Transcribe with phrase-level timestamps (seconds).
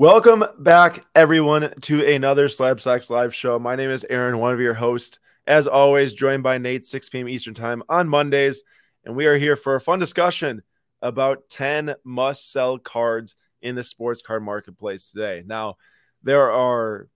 [0.00, 3.58] Welcome back, everyone, to another Slab Stacks Live show.
[3.58, 5.18] My name is Aaron, one of your hosts.
[5.46, 7.28] As always, joined by Nate, 6 p.m.
[7.28, 8.62] Eastern Time on Mondays.
[9.04, 10.62] And we are here for a fun discussion
[11.02, 15.42] about 10 must sell cards in the sports card marketplace today.
[15.44, 15.74] Now,
[16.22, 17.06] there are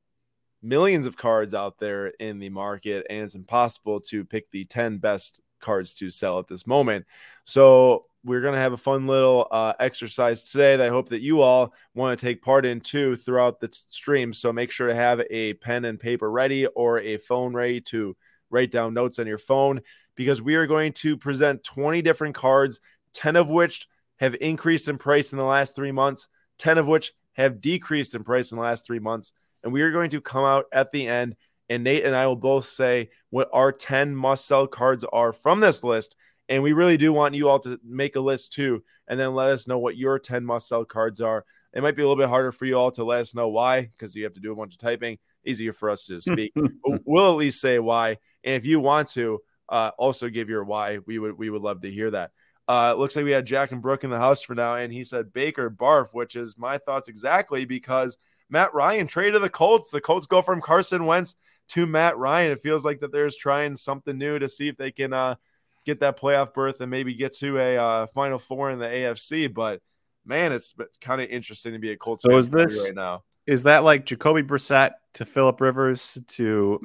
[0.62, 4.98] millions of cards out there in the market, and it's impossible to pick the 10
[4.98, 7.07] best cards to sell at this moment.
[7.45, 11.20] So, we're going to have a fun little uh, exercise today that I hope that
[11.20, 14.32] you all want to take part in too throughout the stream.
[14.32, 18.16] So make sure to have a pen and paper ready or a phone ready to
[18.51, 19.82] write down notes on your phone
[20.16, 22.80] because we are going to present 20 different cards,
[23.12, 27.12] 10 of which have increased in price in the last three months, 10 of which
[27.34, 29.32] have decreased in price in the last three months.
[29.62, 31.37] And we are going to come out at the end,
[31.68, 35.60] and Nate and I will both say what our 10 must sell cards are from
[35.60, 36.16] this list
[36.48, 39.48] and we really do want you all to make a list too, and then let
[39.48, 41.45] us know what your 10 must sell cards are.
[41.73, 43.82] It might be a little bit harder for you all to let us know why,
[43.82, 45.18] because you have to do a bunch of typing.
[45.46, 46.52] Easier for us to speak.
[47.04, 48.16] we'll at least say why.
[48.45, 51.82] And if you want to uh, also give your why, we would we would love
[51.82, 52.30] to hear that.
[52.66, 54.90] Uh, it looks like we had Jack and Brooke in the house for now, and
[54.90, 58.16] he said Baker Barf, which is my thoughts exactly because
[58.49, 59.90] Matt Ryan traded the Colts.
[59.90, 61.37] The Colts go from Carson Wentz
[61.70, 62.52] to Matt Ryan.
[62.52, 65.37] It feels like that there's trying something new to see if they can uh,
[65.84, 69.53] get that playoff berth and maybe get to a uh, Final Four in the AFC.
[69.53, 69.81] But
[70.25, 72.22] man, it's kind of interesting to be a Colts.
[72.22, 73.22] So is this right now?
[73.47, 76.81] Is that like Jacoby Brissett to Philip Rivers to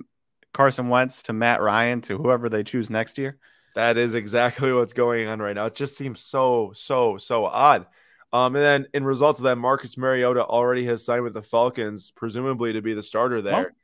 [0.54, 3.38] Carson Wentz to Matt Ryan to whoever they choose next year?
[3.76, 5.68] That is exactly what's going on right now.
[5.68, 7.86] It just seems so, so, so odd.
[8.32, 12.12] Um, and then in results of that, Marcus Mariota already has signed with the Falcons,
[12.12, 13.72] presumably to be the starter there.
[13.72, 13.76] Oh,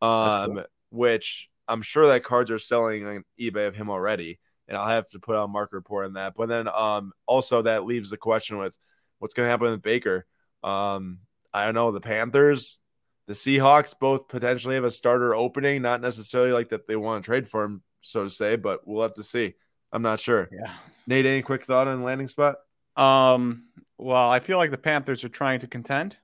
[0.00, 0.64] um, cool.
[0.90, 5.08] which I'm sure that cards are selling on eBay of him already and I'll have
[5.10, 6.34] to put out a market report on that.
[6.36, 8.78] But then um, also that leaves the question with
[9.18, 10.26] what's going to happen with Baker.
[10.62, 11.20] Um,
[11.52, 11.90] I don't know.
[11.90, 12.78] The Panthers,
[13.26, 17.26] the Seahawks both potentially have a starter opening, not necessarily like that they want to
[17.26, 19.54] trade for him, so to say, but we'll have to see.
[19.90, 20.50] I'm not sure.
[20.52, 20.74] Yeah.
[21.06, 22.56] Nate, any quick thought on landing spot?
[22.94, 23.64] Um,
[23.96, 26.16] well, I feel like the Panthers are trying to contend.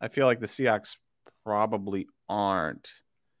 [0.00, 0.96] I feel like the Seahawks
[1.44, 2.88] probably aren't.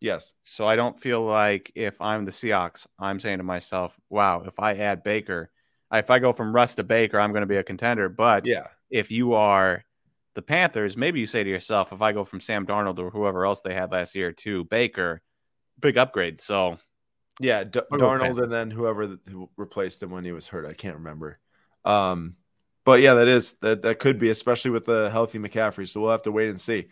[0.06, 0.34] Yes.
[0.42, 4.60] So I don't feel like if I'm the Seahawks, I'm saying to myself, wow, if
[4.60, 5.50] I add Baker,
[5.92, 8.08] if I go from Russ to Baker, I'm going to be a contender.
[8.08, 9.82] But yeah, if you are
[10.34, 13.44] the Panthers, maybe you say to yourself, if I go from Sam Darnold or whoever
[13.44, 15.22] else they had last year to Baker,
[15.80, 16.38] big upgrade.
[16.38, 16.78] So
[17.40, 20.98] yeah, D- Darnold and then whoever who replaced him when he was hurt, I can't
[20.98, 21.40] remember.
[21.84, 22.36] Um,
[22.84, 25.88] but yeah, that is that that could be, especially with the healthy McCaffrey.
[25.88, 26.86] So we'll have to wait and see.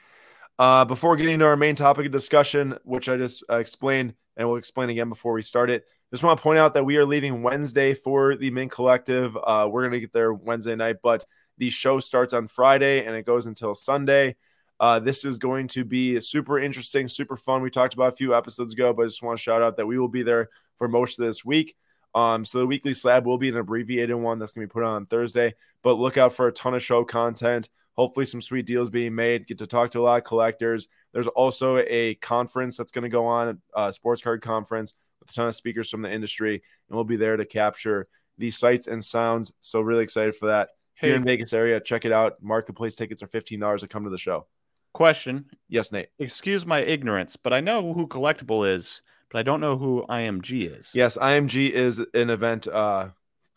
[0.59, 4.49] Uh, before getting to our main topic of discussion, which I just uh, explained and
[4.49, 7.05] we'll explain again before we start it, just want to point out that we are
[7.05, 9.37] leaving Wednesday for the Mint Collective.
[9.37, 11.25] Uh, we're going to get there Wednesday night, but
[11.59, 14.37] the show starts on Friday and it goes until Sunday.
[14.79, 17.63] Uh, this is going to be super interesting, super fun.
[17.63, 19.87] We talked about a few episodes ago, but I just want to shout out that
[19.87, 21.75] we will be there for most of this week.
[22.15, 24.85] Um, so the weekly slab will be an abbreviated one that's going to be put
[24.85, 28.67] on, on Thursday, but look out for a ton of show content hopefully some sweet
[28.67, 29.47] deals being made.
[29.47, 30.89] Get to talk to a lot of collectors.
[31.13, 35.35] There's also a conference that's going to go on, a sports card conference with a
[35.35, 38.07] ton of speakers from the industry, and we'll be there to capture
[38.39, 39.53] these sights and sounds.
[39.61, 40.71] So really excited for that.
[40.95, 42.35] Hey, Here in Vegas area, check it out.
[42.43, 44.47] Marketplace tickets are fifteen dollars to come to the show.
[44.93, 45.47] Question.
[45.69, 46.09] Yes, Nate.
[46.21, 50.79] Excuse my ignorance, but I know who Collectible is, but I don't know who IMG
[50.79, 50.93] is.
[50.95, 52.69] Yes, IMG is an event.
[52.69, 53.09] Uh,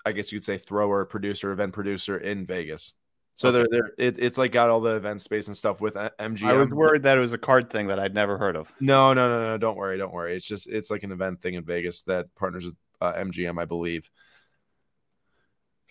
[0.03, 2.95] I guess you'd say thrower, producer, event producer in Vegas.
[3.37, 3.57] So okay.
[3.57, 6.43] they're they're it, it's like got all the event space and stuff with MGM.
[6.43, 8.73] I was worried that it was a card thing that I'd never heard of.
[8.79, 9.57] No, no, no, no.
[9.59, 10.35] Don't worry, don't worry.
[10.35, 13.65] It's just it's like an event thing in Vegas that partners with uh, MGM, I
[13.65, 14.09] believe.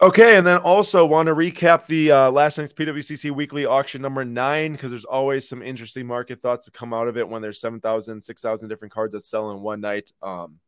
[0.03, 4.25] Okay, and then also want to recap the uh, last night's PWCC weekly auction number
[4.25, 7.61] nine because there's always some interesting market thoughts to come out of it when there's
[7.61, 10.11] 7,000, 6,000 different cards that sell in one night.
[10.21, 10.59] Um,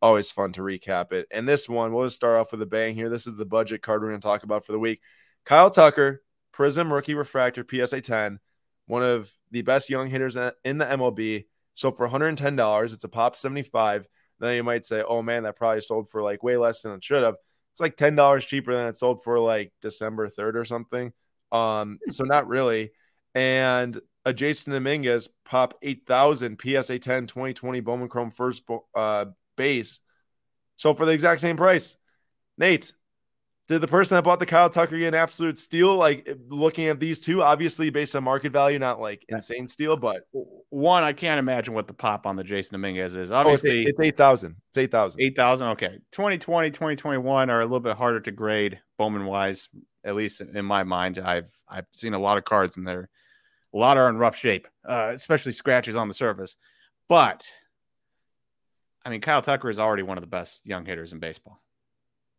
[0.00, 1.26] always fun to recap it.
[1.32, 3.10] And this one, we'll just start off with a bang here.
[3.10, 5.00] This is the budget card we're going to talk about for the week.
[5.44, 6.22] Kyle Tucker,
[6.52, 8.38] Prism Rookie Refractor PSA 10,
[8.86, 11.44] one of the best young hitters in the MLB.
[11.74, 14.08] So for $110, it's a pop 75.
[14.40, 17.04] Then you might say, oh man, that probably sold for like way less than it
[17.04, 17.36] should have.
[17.72, 21.12] It's like $10 cheaper than it sold for like December 3rd or something.
[21.52, 22.90] Um, so not really.
[23.34, 28.64] And a Jasson Dominguez pop 8000 PSA 10 2020 Bowman Chrome first
[28.94, 30.00] uh, base.
[30.76, 31.96] So for the exact same price.
[32.56, 32.92] Nate,
[33.68, 35.94] did the person that bought the Kyle Tucker get an absolute steal?
[35.94, 40.26] Like looking at these two, obviously based on market value, not like insane steal, but
[40.70, 43.30] one, I can't imagine what the pop on the Jasson Dominguez is.
[43.30, 44.56] Obviously, oh, it's, 8,000.
[44.70, 45.20] It's 8,000.
[45.20, 45.68] 8,000.
[45.68, 45.98] Okay.
[46.12, 49.68] 2020, 2021 are a little bit harder to grade Bowman wise,
[50.02, 51.18] at least in my mind.
[51.18, 53.10] I've I've seen a lot of cards in there
[53.74, 56.56] A lot are in rough shape, uh, especially scratches on the surface.
[57.06, 57.44] But
[59.04, 61.60] I mean, Kyle Tucker is already one of the best young hitters in baseball.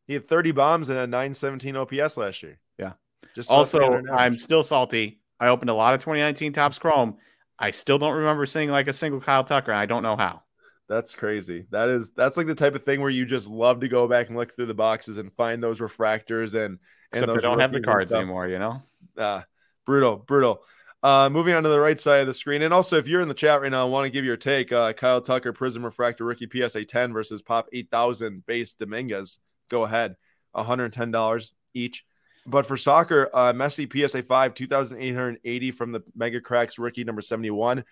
[0.09, 2.57] He had 30 bombs and a 917 OPS last year.
[2.79, 2.93] Yeah.
[3.35, 5.21] Just also, I'm still salty.
[5.39, 7.17] I opened a lot of 2019 Topps Chrome.
[7.59, 9.71] I still don't remember seeing like a single Kyle Tucker.
[9.71, 10.41] I don't know how.
[10.87, 11.67] That's crazy.
[11.69, 14.29] That is that's like the type of thing where you just love to go back
[14.29, 16.79] and look through the boxes and find those refractors and
[17.13, 18.81] and Except don't have the cards anymore, you know.
[19.15, 19.43] Uh,
[19.85, 20.63] brutal, brutal.
[21.03, 23.27] Uh, moving on to the right side of the screen, and also if you're in
[23.27, 24.71] the chat right now, I want to give your take.
[24.71, 29.37] Uh, Kyle Tucker, Prism Refractor rookie PSA 10 versus Pop 8000 base Dominguez.
[29.69, 30.15] Go ahead,
[30.51, 32.05] 110 dollars each.
[32.45, 37.83] But for soccer, uh, Messi PSA 5, 2,880 from the Mega Cracks rookie number 71.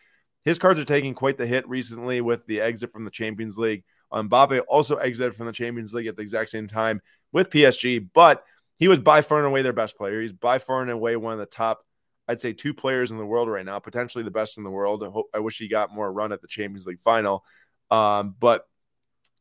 [0.44, 3.84] His cards are taking quite the hit recently with the exit from the Champions League.
[4.12, 7.02] Mbappe also exited from the Champions League at the exact same time
[7.32, 8.44] with PSG, but
[8.78, 10.22] he was by far and away their best player.
[10.22, 11.84] He's by far and away one of the top,
[12.28, 15.04] I'd say, two players in the world right now, potentially the best in the world.
[15.04, 17.44] I, hope, I wish he got more run at the Champions League final.
[17.92, 18.66] Um, but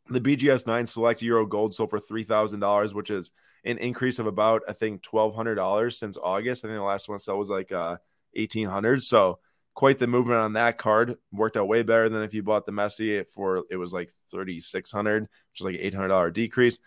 [0.08, 3.31] the BGS 9 Select Euro Gold sold for $3,000, which is
[3.64, 6.64] an increase of about, I think, $1,200 since August.
[6.64, 7.97] I think the last one sell was like uh,
[8.35, 9.38] 1800 So
[9.75, 11.17] quite the movement on that card.
[11.32, 15.23] Worked out way better than if you bought the Messi for it was like 3600
[15.23, 16.79] which is like $800 decrease.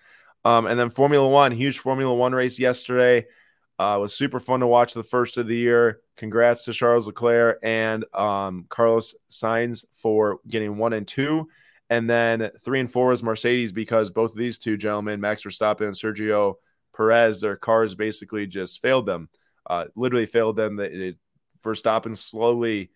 [0.46, 3.26] Um, and then Formula One, huge Formula One race yesterday.
[3.78, 6.02] Uh, was super fun to watch the first of the year.
[6.18, 11.48] Congrats to Charles Leclerc and um, Carlos Sainz for getting one and two.
[11.90, 15.88] And then three and four is Mercedes because both of these two gentlemen, Max Verstappen
[15.88, 16.56] and Sergio
[16.96, 19.30] Perez, their cars basically just failed them.
[19.66, 20.76] Uh, literally failed them.
[20.76, 21.16] They,
[21.64, 22.92] Verstappen slowly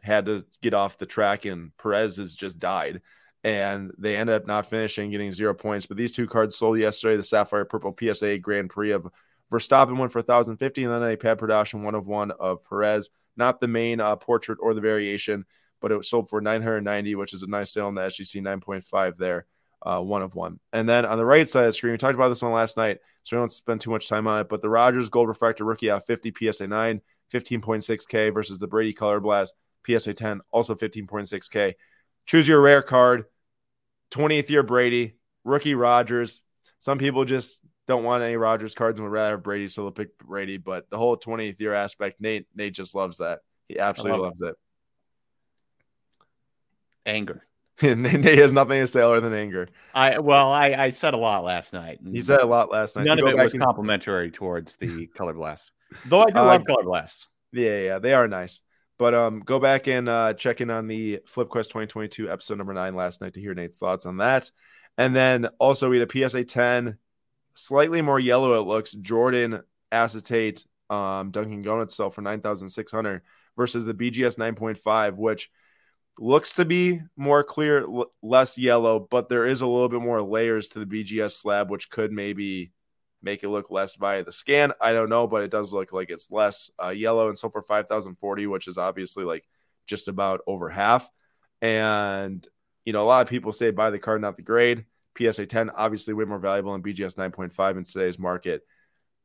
[0.00, 3.02] had to get off the track, and Perez has just died.
[3.44, 5.86] And they ended up not finishing, getting zero points.
[5.86, 7.16] But these two cards sold yesterday.
[7.16, 9.08] The Sapphire Purple PSA Grand Prix of
[9.52, 13.10] Verstappen went for 1,050, and then a Pat Production one of one of Perez.
[13.36, 15.44] Not the main uh, portrait or the variation,
[15.80, 19.16] but it was sold for 990, which is a nice sale on the SGC 9.5
[19.16, 19.46] there.
[19.82, 20.58] Uh, one of one.
[20.72, 22.76] And then on the right side of the screen, we talked about this one last
[22.76, 24.48] night, so we don't spend too much time on it.
[24.48, 27.00] But the Rodgers Gold Refractor Rookie out 50 PSA 9
[27.32, 29.54] 15.6K versus the Brady Color Blast
[29.86, 31.74] PSA 10, also 15.6K.
[32.26, 33.24] Choose your rare card.
[34.12, 36.42] 20th year Brady, rookie Rodgers.
[36.78, 39.90] Some people just don't want any Rodgers cards and would rather have Brady, so they'll
[39.90, 40.58] pick Brady.
[40.58, 43.40] But the whole 20th year aspect, Nate, Nate just loves that.
[43.68, 44.48] He absolutely love loves it.
[44.48, 44.56] it.
[47.06, 47.46] Anger.
[47.82, 49.68] Nate has nothing to say other than anger.
[49.94, 51.98] I well, I, I said a lot last night.
[52.10, 53.04] He said a lot last night.
[53.04, 53.62] None so of it was and...
[53.62, 55.70] complimentary towards the color blast.
[56.06, 57.28] Though I do uh, love color blasts.
[57.52, 58.62] Yeah, yeah, they are nice.
[58.98, 62.94] But um, go back and uh, check in on the FlipQuest 2022 episode number nine
[62.94, 64.50] last night to hear Nate's thoughts on that.
[64.96, 66.96] And then also we had a PSA 10,
[67.54, 68.58] slightly more yellow.
[68.58, 69.62] It looks Jordan
[69.92, 73.20] acetate um, Dunkin' Donuts sell for 9,600
[73.54, 75.50] versus the BGS 9.5, which
[76.18, 80.22] looks to be more clear, l- less yellow, but there is a little bit more
[80.22, 82.72] layers to the BGS slab, which could maybe
[83.22, 84.72] make it look less via the scan.
[84.80, 87.62] I don't know, but it does look like it's less uh, yellow and so for
[87.62, 89.44] 5040, which is obviously like
[89.86, 91.08] just about over half.
[91.60, 92.46] And,
[92.84, 94.84] you know, a lot of people say buy the card, not the grade.
[95.18, 98.62] PSA 10, obviously way more valuable than BGS 9.5 in today's market.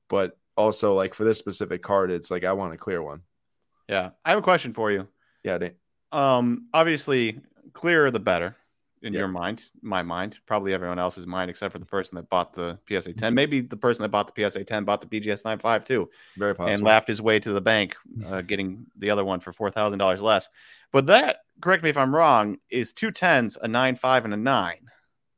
[0.08, 3.22] But also, like for this specific card, it's like I want a clear one.
[3.88, 4.12] Yeah.
[4.24, 5.08] I have a question for you.
[5.44, 5.58] Yeah.
[5.58, 5.81] Nate.
[6.12, 7.40] Um, obviously,
[7.74, 8.56] clearer the better
[9.04, 12.54] in your mind, my mind, probably everyone else's mind, except for the person that bought
[12.54, 13.16] the PSA 10.
[13.16, 13.36] Mm-hmm.
[13.36, 16.10] Maybe the person that bought the PSA 10 bought the BGS 9.5 too.
[16.38, 16.74] Very possible.
[16.76, 20.50] And laughed his way to the bank, uh, getting the other one for $4,000 less.
[20.92, 24.76] But that, correct me if I'm wrong, is two tens, a 9.5, and a 9.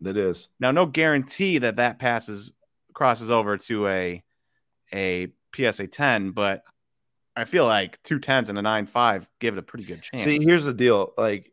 [0.02, 0.50] That is.
[0.60, 2.52] Now, no guarantee that that passes,
[2.94, 4.24] crosses over to a,
[4.94, 6.64] a PSA 10, but
[7.36, 10.24] I feel like two tens and a nine five give it a pretty good chance.
[10.24, 11.14] See, here's the deal.
[11.18, 11.52] Like,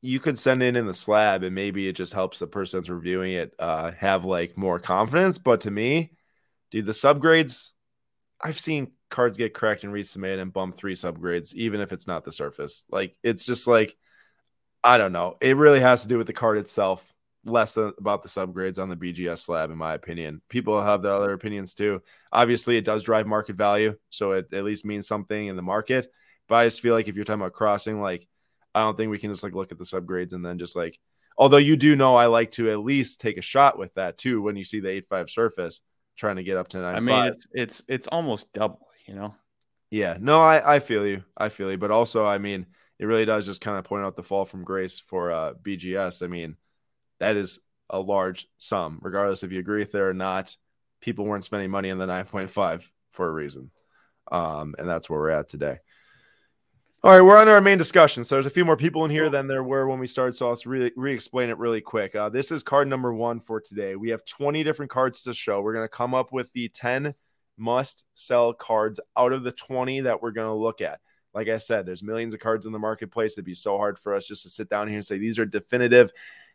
[0.00, 2.88] you could send it in the slab and maybe it just helps the person that's
[2.88, 5.38] reviewing it uh, have like more confidence.
[5.38, 6.12] But to me,
[6.70, 7.72] dude, the subgrades,
[8.40, 12.24] I've seen cards get cracked and resubmitted and bump three subgrades, even if it's not
[12.24, 12.86] the surface.
[12.90, 13.96] Like it's just like,
[14.84, 15.36] I don't know.
[15.40, 17.12] It really has to do with the card itself,
[17.48, 20.42] less than about the subgrades on the BGS slab, in my opinion.
[20.48, 22.02] People have their other opinions too.
[22.32, 26.06] Obviously, it does drive market value, so it at least means something in the market.
[26.48, 28.26] But I just feel like if you're talking about crossing, like
[28.74, 30.98] I don't think we can just like look at the subgrades and then just like
[31.36, 34.42] although you do know I like to at least take a shot with that too
[34.42, 35.80] when you see the eight five surface
[36.16, 36.94] trying to get up to 9.
[36.94, 39.34] I mean it's it's it's almost double, you know.
[39.90, 41.24] Yeah, no, I I feel you.
[41.36, 42.66] I feel you, but also I mean
[42.98, 46.22] it really does just kind of point out the fall from grace for uh BGS.
[46.22, 46.56] I mean,
[47.20, 47.60] that is
[47.90, 50.56] a large sum regardless if you agree with it or not.
[51.00, 53.70] People weren't spending money on the 9.5 for a reason.
[54.30, 55.78] Um and that's where we're at today.
[57.04, 58.24] All right, we're on our main discussion.
[58.24, 60.34] So there's a few more people in here than there were when we started.
[60.34, 62.16] So I'll re- re-explain it really quick.
[62.16, 63.94] Uh, this is card number one for today.
[63.94, 65.60] We have 20 different cards to show.
[65.60, 67.14] We're going to come up with the 10
[67.56, 70.98] must sell cards out of the 20 that we're going to look at.
[71.34, 73.34] Like I said, there's millions of cards in the marketplace.
[73.34, 75.46] It'd be so hard for us just to sit down here and say these are
[75.46, 76.10] definitive.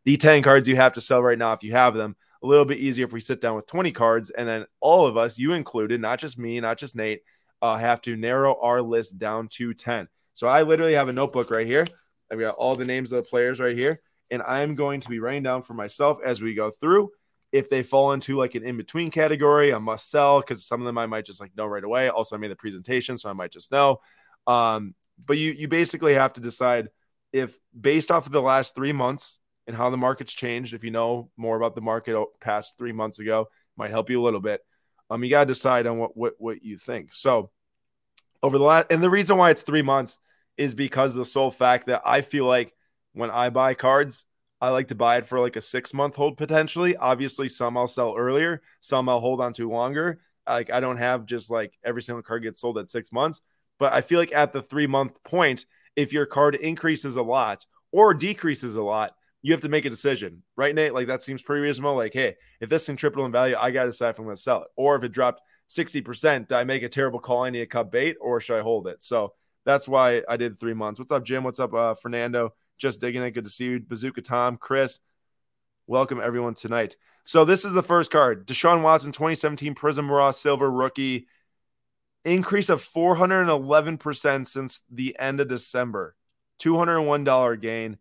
[0.06, 2.66] The 10 cards you have to sell right now, if you have them, a little
[2.66, 5.54] bit easier if we sit down with 20 cards and then all of us, you
[5.54, 7.22] included, not just me, not just Nate,
[7.62, 10.10] uh, have to narrow our list down to 10.
[10.34, 11.86] So I literally have a notebook right here.
[12.30, 14.02] I've got all the names of the players right here.
[14.30, 17.12] And I'm going to be writing down for myself as we go through.
[17.52, 20.86] If they fall into like an in between category, a must sell because some of
[20.86, 22.10] them I might just like know right away.
[22.10, 24.02] Also, I made the presentation, so I might just know.
[24.48, 24.96] Um,
[25.28, 26.90] but you you basically have to decide
[27.32, 30.74] if based off of the last three months and how the market's changed.
[30.74, 34.24] If you know more about the market past three months ago, might help you a
[34.24, 34.62] little bit.
[35.10, 37.14] Um, you gotta decide on what what what you think.
[37.14, 37.52] So
[38.42, 40.18] over the last, and the reason why it's three months
[40.58, 42.74] is because the sole fact that I feel like
[43.14, 44.26] when I buy cards,
[44.62, 46.96] I like to buy it for like a six month hold potentially.
[46.96, 50.20] Obviously, some I'll sell earlier, some I'll hold on to longer.
[50.48, 53.42] Like I don't have just like every single card gets sold at six months,
[53.80, 55.66] but I feel like at the three month point,
[55.96, 59.90] if your card increases a lot or decreases a lot, you have to make a
[59.90, 60.94] decision, right, Nate?
[60.94, 61.96] Like that seems pretty reasonable.
[61.96, 64.38] Like, hey, if this thing tripled in value, I got to decide if I'm going
[64.38, 67.44] to sell it, or if it dropped 60%, do I make a terrible call?
[67.44, 69.04] I need a cut bait or should I hold it?
[69.04, 69.34] So
[69.66, 71.00] that's why I did three months.
[71.00, 71.44] What's up, Jim?
[71.44, 72.54] What's up, uh, Fernando?
[72.78, 73.32] Just digging it.
[73.32, 73.80] Good to see you.
[73.82, 75.00] Bazooka Tom, Chris.
[75.88, 76.96] Welcome everyone tonight.
[77.26, 78.48] So this is the first card.
[78.48, 81.28] Deshaun Watson, 2017 Prism Raw Silver rookie.
[82.24, 86.16] Increase of 411% since the end of December.
[86.62, 87.98] $201 gain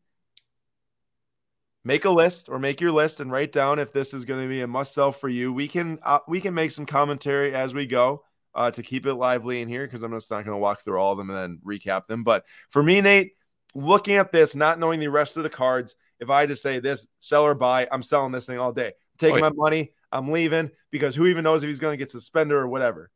[1.84, 4.48] make a list or make your list and write down if this is going to
[4.48, 5.52] be a must sell for you.
[5.52, 8.24] We can uh, we can make some commentary as we go
[8.54, 10.98] uh, to keep it lively in here because I'm just not going to walk through
[10.98, 12.24] all of them and then recap them.
[12.24, 13.32] But for me, Nate,
[13.74, 17.06] looking at this, not knowing the rest of the cards, if I just say this
[17.20, 18.88] sell or buy, I'm selling this thing all day.
[18.88, 19.50] I'm taking oh, yeah.
[19.50, 22.68] my money, I'm leaving because who even knows if he's going to get suspended or
[22.68, 23.10] whatever.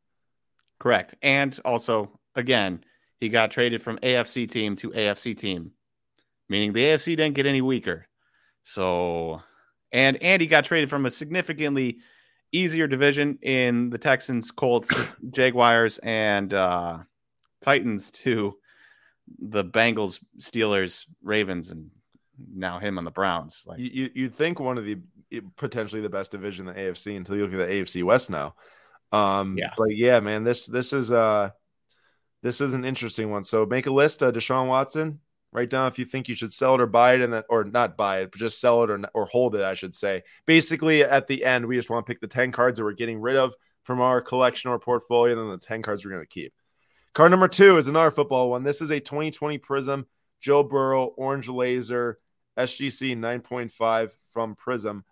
[0.79, 1.15] Correct.
[1.21, 2.83] And also, again,
[3.19, 5.71] he got traded from AFC team to AFC team,
[6.49, 8.07] meaning the AFC didn't get any weaker.
[8.67, 9.41] So,
[9.93, 11.99] and Andy got traded from a significantly
[12.51, 14.93] easier division in the Texans, Colts,
[15.29, 16.99] Jaguars, and uh,
[17.61, 18.57] Titans to
[19.39, 21.89] the Bengals, Steelers, Ravens, and
[22.53, 23.63] now him on the Browns.
[23.65, 24.97] Like you, you think one of the
[25.55, 28.53] potentially the best division in the AFC until you look at the AFC West now.
[29.13, 31.51] Um, yeah, but yeah, man, this this is uh
[32.43, 33.45] this is an interesting one.
[33.45, 34.21] So make a list.
[34.21, 35.21] Uh, Deshaun Watson,
[35.53, 37.63] Write down if you think you should sell it or buy it, and then or
[37.63, 39.61] not buy it, but just sell it or or hold it.
[39.61, 40.23] I should say.
[40.45, 43.19] Basically, at the end, we just want to pick the ten cards that we're getting
[43.19, 46.27] rid of from our collection or portfolio, and then the ten cards we're going to
[46.27, 46.53] keep.
[47.13, 48.63] Card number two is another football one.
[48.63, 50.05] This is a 2020 Prism
[50.39, 52.19] Joe Burrow Orange Laser
[52.57, 55.03] SGC 9.5 from Prism.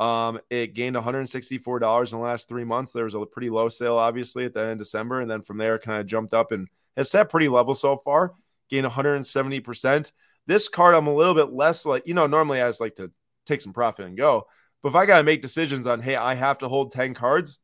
[0.00, 2.92] Um, it gained $164 in the last three months.
[2.92, 5.58] There was a pretty low sale, obviously, at the end of December, and then from
[5.58, 8.34] there, kind of jumped up and has set pretty level so far
[8.82, 10.12] gain 170%.
[10.46, 13.10] This card, I'm a little bit less like, you know, normally I just like to
[13.46, 14.46] take some profit and go.
[14.82, 17.58] But if I got to make decisions on, hey, I have to hold 10 cards,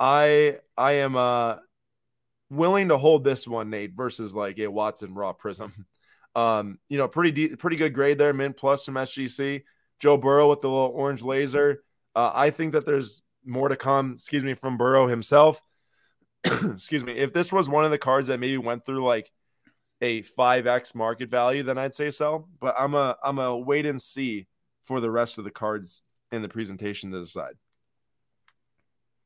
[0.00, 1.56] I I am uh
[2.50, 5.86] willing to hold this one, Nate, versus like a Watson Raw Prism.
[6.34, 9.64] Um, you know, pretty de- pretty good grade there, mint plus from SGC.
[10.00, 11.84] Joe Burrow with the little orange laser.
[12.16, 15.60] Uh, I think that there's more to come, excuse me, from Burrow himself.
[16.44, 17.12] excuse me.
[17.12, 19.30] If this was one of the cards that maybe went through like
[20.02, 22.48] a 5x market value, then I'd say sell.
[22.60, 24.48] But I'm a I'm a wait and see
[24.82, 27.54] for the rest of the cards in the presentation to decide.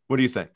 [0.06, 0.50] What do you think?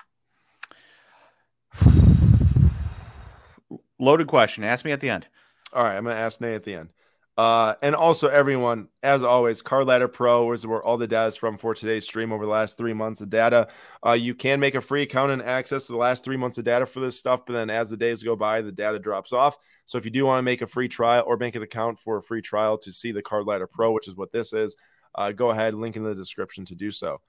[3.98, 4.62] Loaded question.
[4.62, 5.26] Ask me at the end.
[5.72, 6.90] All right, I'm going to ask Nate at the end.
[7.36, 11.36] Uh, and also, everyone, as always, Card Ladder Pro is where all the data is
[11.36, 13.68] from for today's stream over the last three months of data.
[14.04, 16.64] Uh, you can make a free account and access to the last three months of
[16.64, 19.56] data for this stuff, but then as the days go by, the data drops off.
[19.90, 22.16] So if you do want to make a free trial or make an account for
[22.16, 24.76] a free trial to see the Card Ladder Pro, which is what this is,
[25.16, 27.20] uh, go ahead, link in the description to do so.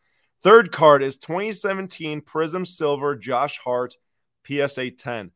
[0.43, 3.95] Third card is 2017 Prism Silver Josh Hart
[4.45, 5.31] PSA 10.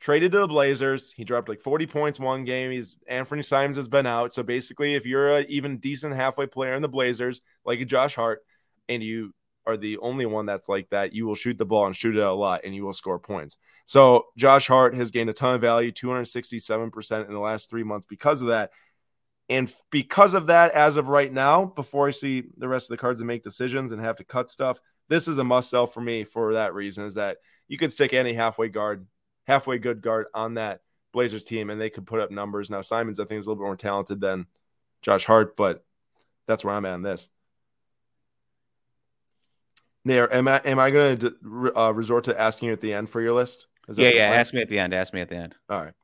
[0.00, 1.12] Traded to the Blazers.
[1.12, 2.70] He dropped like 40 points one game.
[2.70, 4.34] He's Anthony Simons has been out.
[4.34, 8.16] So basically, if you're a even decent halfway player in the Blazers, like a Josh
[8.16, 8.44] Hart,
[8.86, 9.32] and you
[9.66, 12.22] are the only one that's like that, you will shoot the ball and shoot it
[12.22, 13.58] a lot and you will score points.
[13.86, 18.06] So Josh Hart has gained a ton of value, 267% in the last three months
[18.06, 18.70] because of that.
[19.48, 23.00] And because of that, as of right now, before I see the rest of the
[23.00, 24.78] cards and make decisions and have to cut stuff,
[25.08, 28.14] this is a must sell for me for that reason is that you could stick
[28.14, 29.06] any halfway guard,
[29.46, 30.80] halfway good guard on that
[31.12, 32.70] Blazers team, and they could put up numbers.
[32.70, 34.46] Now Simons, I think, is a little bit more talented than
[35.02, 35.84] Josh Hart, but
[36.46, 37.28] that's where I'm at on this.
[40.04, 43.08] Nair, am I am I going to uh, resort to asking you at the end
[43.08, 43.66] for your list?
[43.96, 44.30] yeah, yeah.
[44.30, 44.92] Ask me at the end.
[44.92, 45.54] Ask me at the end.
[45.68, 45.94] All right.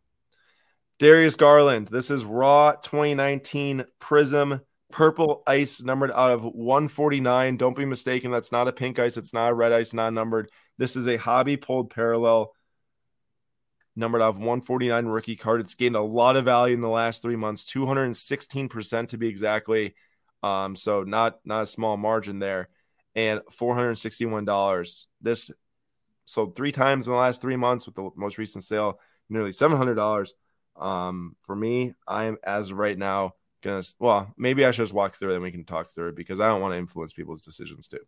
[0.99, 1.88] Darius Garland.
[1.88, 7.57] This is Raw 2019 Prism Purple Ice, numbered out of 149.
[7.57, 8.30] Don't be mistaken.
[8.30, 9.16] That's not a pink ice.
[9.16, 10.50] It's not a red ice, not numbered.
[10.78, 12.52] This is a hobby pulled parallel,
[13.97, 15.61] numbered out of 149 rookie card.
[15.61, 19.95] It's gained a lot of value in the last three months, 216% to be exactly.
[20.42, 22.69] Um, so not not a small margin there
[23.14, 25.07] and $461.
[25.21, 25.50] This
[26.26, 30.33] sold three times in the last three months with the most recent sale, nearly $700.
[30.76, 35.14] Um, for me, I am as right now gonna well, maybe I should just walk
[35.14, 37.43] through it and we can talk through it because I don't want to influence people's
[37.43, 37.99] decisions too.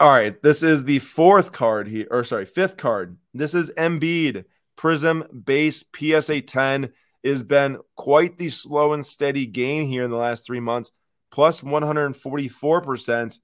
[0.00, 3.16] All right, this is the fourth card here, or sorry, fifth card.
[3.34, 4.44] This is Embiid
[4.76, 6.92] Prism Base PSA 10.
[7.24, 10.92] Has been quite the slow and steady gain here in the last three months
[11.30, 13.38] plus 144%,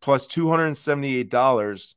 [0.00, 1.94] plus $278.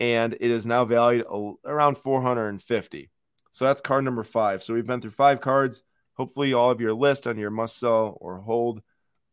[0.00, 1.26] And it is now valued
[1.64, 3.10] around 450.
[3.52, 4.62] So that's card number five.
[4.62, 5.84] So we've been through five cards.
[6.14, 8.82] Hopefully, all of your list on your must sell or hold.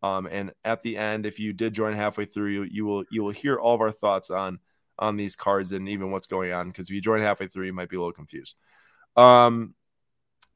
[0.04, 3.24] Um, and at the end, if you did join halfway through, you, you will you
[3.24, 4.60] will hear all of our thoughts on
[4.98, 6.68] on these cards and even what's going on.
[6.68, 8.56] Because if you join halfway through, you might be a little confused.
[9.16, 9.74] Um,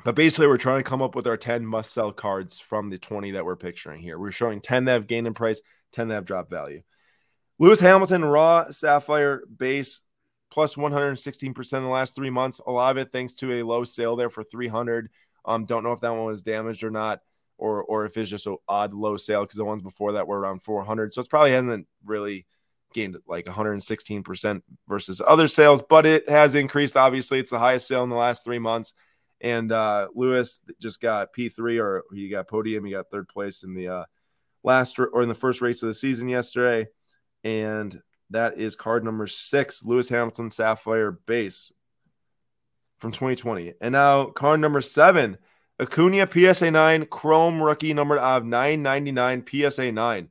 [0.03, 2.97] but basically, we're trying to come up with our 10 must sell cards from the
[2.97, 4.19] 20 that we're picturing here.
[4.19, 5.61] We're showing 10 that have gained in price,
[5.93, 6.81] 10 that have dropped value.
[7.59, 10.01] Lewis Hamilton, raw sapphire base,
[10.51, 12.59] plus 116% in the last three months.
[12.65, 15.09] A lot of it thanks to a low sale there for 300.
[15.45, 17.19] Um, don't know if that one was damaged or not,
[17.57, 20.39] or or if it's just an odd low sale because the ones before that were
[20.39, 21.13] around 400.
[21.13, 22.45] So it's probably hasn't really
[22.93, 26.95] gained like 116% versus other sales, but it has increased.
[26.95, 28.93] Obviously, it's the highest sale in the last three months.
[29.43, 32.85] And uh, Lewis just got P3 or he got podium.
[32.85, 34.05] He got third place in the uh,
[34.63, 36.87] last or in the first race of the season yesterday.
[37.43, 41.71] And that is card number six, Lewis Hamilton Sapphire Base
[42.97, 43.73] from 2020.
[43.81, 45.37] And now card number seven,
[45.77, 50.29] Acuna PSA 9 Chrome rookie numbered of 999 PSA 9.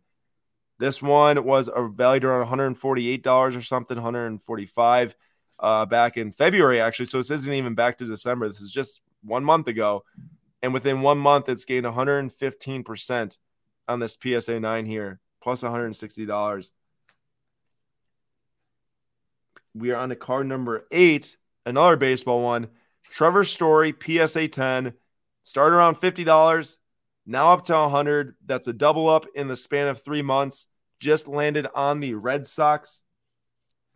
[0.78, 5.14] This one was valued around $148 or something, 145
[5.60, 7.06] uh, back in February, actually.
[7.06, 8.48] So this isn't even back to December.
[8.48, 10.04] This is just one month ago.
[10.62, 13.38] And within one month, it's gained 115%
[13.88, 16.70] on this PSA 9 here, plus $160.
[19.74, 22.68] We are on to card number eight, another baseball one.
[23.10, 24.94] Trevor Story, PSA 10,
[25.42, 26.78] start around $50,
[27.26, 30.66] now up to 100 That's a double up in the span of three months.
[31.00, 33.02] Just landed on the Red Sox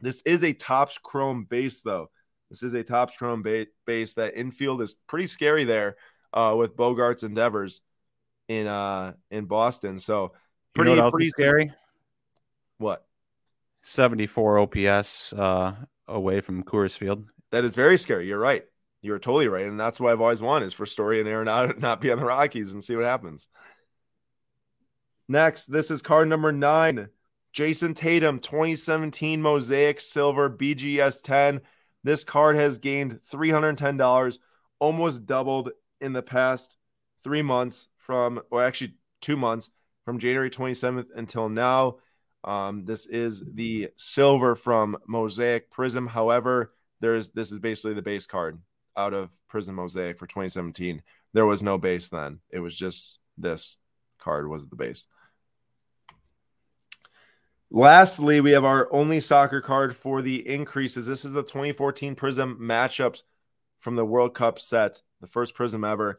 [0.01, 2.11] this is a Topps Chrome base, though.
[2.51, 4.15] This is a Topps Chrome ba- base.
[4.15, 5.97] That infield is pretty scary there
[6.33, 7.81] uh, with Bogaerts and Devers
[8.49, 9.99] in uh, in Boston.
[9.99, 10.33] So
[10.75, 11.73] pretty you know pretty scary.
[12.79, 13.05] What?
[13.83, 15.75] 74 OPS uh,
[16.09, 17.25] away from Coors Field.
[17.53, 18.27] That is very scary.
[18.27, 18.65] You're right.
[19.01, 21.79] You're totally right, and that's what I've always wanted is for Story and Aaron not,
[21.79, 23.49] not be on the Rockies and see what happens.
[25.29, 27.09] Next, this is card number nine.
[27.53, 31.61] Jayson Tatum 2017 Mosaic Silver BGS 10.
[32.07, 34.39] This card has gained $310,
[34.79, 36.77] almost doubled in the past
[37.25, 39.71] three months from, or actually two months
[40.05, 41.97] from January 27th until now.
[42.45, 46.07] Um, this is the silver from Mosaic Prism.
[46.07, 48.61] However, there's this is basically the base card
[48.97, 51.03] out of Prism Mosaic for 2017.
[51.33, 52.39] There was no base then.
[52.51, 53.79] It was just this
[54.21, 55.07] card was the base.
[57.71, 61.07] Lastly, we have our only soccer card for the increases.
[61.07, 63.23] This is the 2014 Prism matchups
[63.81, 66.17] from the World Cup set, the first Prism ever.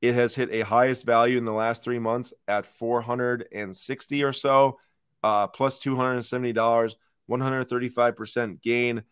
[0.00, 4.78] It has hit a highest value in the last three months at 460 or so,
[5.22, 6.94] uh, plus $270,
[7.28, 9.02] 135% gain.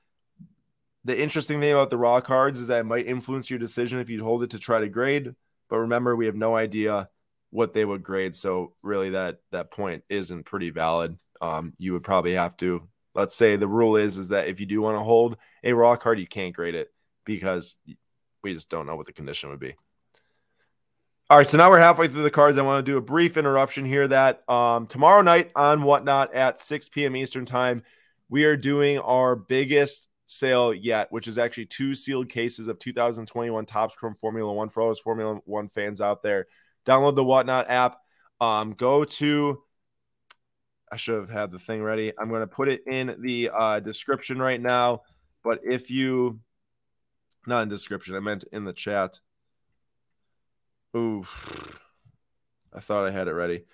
[1.05, 4.09] The interesting thing about the raw cards is that it might influence your decision if
[4.09, 5.35] you hold it to try to grade.
[5.69, 7.11] But remember, we have no idea
[7.51, 8.35] what they would grade.
[8.35, 12.89] So really that that point isn't pretty valid um, you would probably have to.
[13.15, 15.97] Let's say the rule is is that if you do want to hold a raw
[15.97, 16.89] card, you can't grade it
[17.25, 17.77] because
[18.43, 19.75] we just don't know what the condition would be.
[21.31, 22.59] All right, so now we're halfway through the cards.
[22.59, 24.09] I want to do a brief interruption here.
[24.09, 27.17] That um, tomorrow night on Whatnot at 6 p.m.
[27.17, 27.83] Eastern time,
[28.29, 33.67] we are doing our biggest sale yet, which is actually two sealed cases of 2021
[33.67, 36.47] Topps Chrome Formula One for all those Formula One fans out there.
[36.87, 37.97] Download the Whatnot app.
[38.41, 39.63] Um, go to
[40.95, 42.13] I should have had the thing ready.
[42.17, 45.03] I'm going to put it in the uh, description right now.
[45.43, 46.39] But if you
[47.49, 48.15] Not in description.
[48.15, 49.19] I meant in the chat.
[50.97, 51.27] Ooh.
[52.73, 53.65] I thought I had it ready.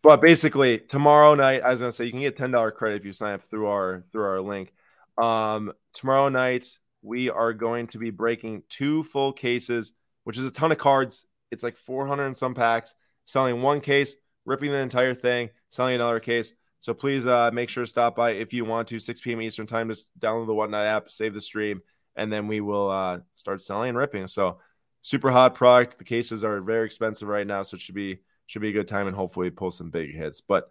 [0.00, 3.04] But basically, tomorrow night, I was gonna say you can get ten dollar credit if
[3.04, 4.72] you sign up through our through our link.
[5.18, 9.92] Um, tomorrow night we are going to be breaking two full cases,
[10.24, 11.26] which is a ton of cards.
[11.50, 12.94] It's like 400 and some packs,
[13.26, 16.52] selling one case, ripping the entire thing, selling another case.
[16.80, 18.98] So please uh, make sure to stop by if you want to.
[18.98, 19.40] 6 p.m.
[19.40, 19.88] Eastern time.
[19.88, 21.80] Just download the Whatnot app, save the stream,
[22.14, 24.26] and then we will uh, start selling and ripping.
[24.26, 24.58] So
[25.00, 25.98] super hot product.
[25.98, 28.88] The cases are very expensive right now, so it should be should be a good
[28.88, 30.40] time and hopefully pull some big hits.
[30.42, 30.68] But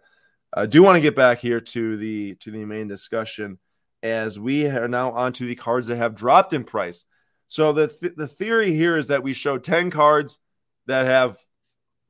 [0.52, 3.58] I do want to get back here to the to the main discussion
[4.02, 7.04] as we are now on to the cards that have dropped in price.
[7.48, 10.38] So the th- the theory here is that we show 10 cards
[10.86, 11.38] that have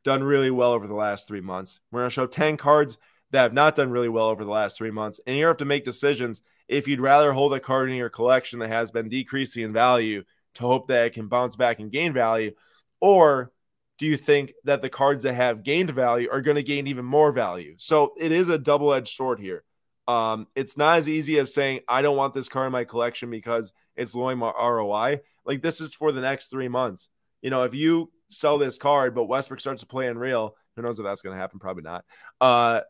[0.04, 1.80] done really well over the last 3 months.
[1.90, 2.98] We're going to show 10 cards
[3.30, 5.64] that have not done really well over the last 3 months and you have to
[5.64, 9.64] make decisions if you'd rather hold a card in your collection that has been decreasing
[9.64, 10.22] in value
[10.54, 12.52] to hope that it can bounce back and gain value
[13.00, 13.52] or
[13.98, 17.04] do you think that the cards that have gained value are going to gain even
[17.04, 17.74] more value?
[17.78, 19.64] So it is a double edged sword here.
[20.08, 23.30] Um, it's not as easy as saying, I don't want this card in my collection
[23.30, 25.20] because it's lowering my ROI.
[25.44, 27.08] Like this is for the next three months.
[27.40, 30.98] You know, if you sell this card, but Westbrook starts to play Unreal, who knows
[30.98, 31.58] if that's going to happen?
[31.58, 32.04] Probably not.
[32.40, 32.80] Uh,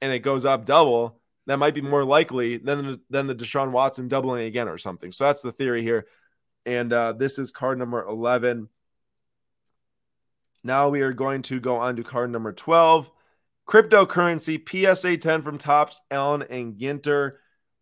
[0.00, 4.08] and it goes up double, that might be more likely than than the Deshaun Watson
[4.08, 5.10] doubling again or something.
[5.12, 6.06] So that's the theory here.
[6.64, 8.68] And uh, this is card number 11.
[10.62, 13.10] Now we are going to go on to card number 12.
[13.66, 17.32] Cryptocurrency PSA 10 from Topps Allen, and Ginter.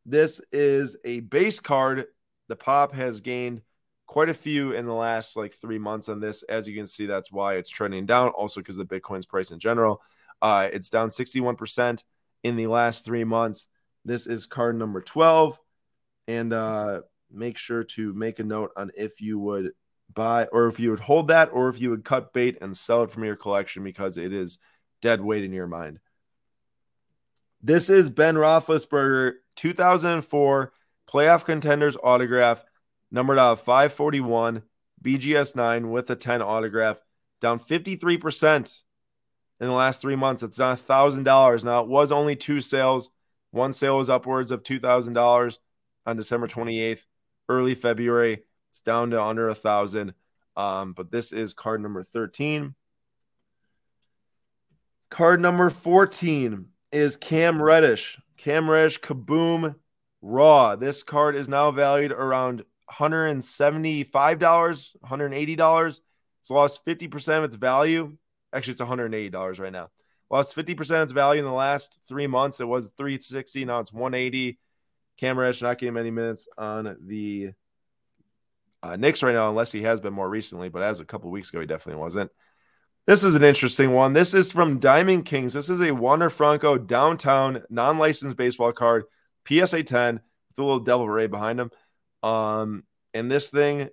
[0.07, 2.07] This is a base card.
[2.49, 3.63] The pop has gained
[4.11, 6.43] quite a few in the last like three months on this.
[6.43, 8.31] As you can see, that's why it's trending down.
[8.31, 10.03] Also, because the Bitcoin's price in general,
[10.43, 12.03] uh, it's down 61%
[12.43, 13.69] in the last three months.
[14.05, 15.61] This is card number 12.
[16.27, 19.71] And uh, make sure to make a note on if you would
[20.13, 23.05] buy or if you would hold that or if you would cut bait and sell
[23.05, 24.59] it from your collection because it is
[25.01, 26.01] dead weight in your mind.
[27.63, 30.73] This is Ben Roethlisberger, 2004
[31.09, 32.65] playoff contenders autograph,
[33.11, 34.63] numbered out of 541,
[35.03, 37.01] BGS 9 with a 10 autograph,
[37.41, 38.83] down 53%
[39.61, 40.43] in the last three months.
[40.43, 41.65] It's not $1,000.
[41.65, 43.11] Now, it was only two sales.
[43.51, 45.59] One sale was upwards of $2,000
[46.07, 47.07] on December 28th.
[47.49, 50.15] Early February, it's down to under a thousand.
[50.57, 52.75] Um, but this is card number 13.
[55.11, 58.19] Card number 14 is Cam Reddish.
[58.37, 59.75] Cam Reddish Kaboom
[60.23, 60.77] Raw.
[60.77, 66.01] This card is now valued around $175, $180.
[66.41, 68.17] It's lost 50% of its value.
[68.53, 69.91] Actually, it's $180 right now.
[70.31, 72.61] Lost 50% of its value in the last three months.
[72.61, 73.65] It was 360.
[73.65, 74.59] Now it's 180.
[75.19, 77.51] Cam not getting many minutes on the
[78.83, 81.51] uh, Knicks right now, unless he has been more recently, but as a couple weeks
[81.51, 82.31] ago, he definitely wasn't.
[83.07, 84.13] This is an interesting one.
[84.13, 85.53] This is from Diamond Kings.
[85.53, 89.05] This is a Wander Franco downtown non licensed baseball card,
[89.47, 91.71] PSA 10 with a little devil ray behind him.
[92.23, 93.89] Um, and this thing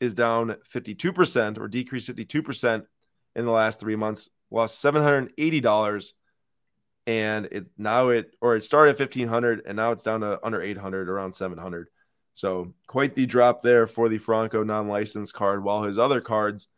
[0.00, 2.84] is down 52% or decreased 52%
[3.36, 6.12] in the last three months, lost $780.
[7.06, 10.62] And it now it or it started at 1500 and now it's down to under
[10.62, 11.88] 800, around 700.
[12.34, 16.68] So quite the drop there for the Franco non-licensed card, while his other cards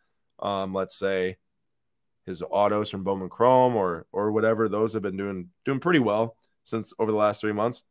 [0.43, 1.37] um, let's say
[2.27, 6.37] his autos from Bowman Chrome or or whatever, those have been doing doing pretty well
[6.65, 7.85] since over the last three months.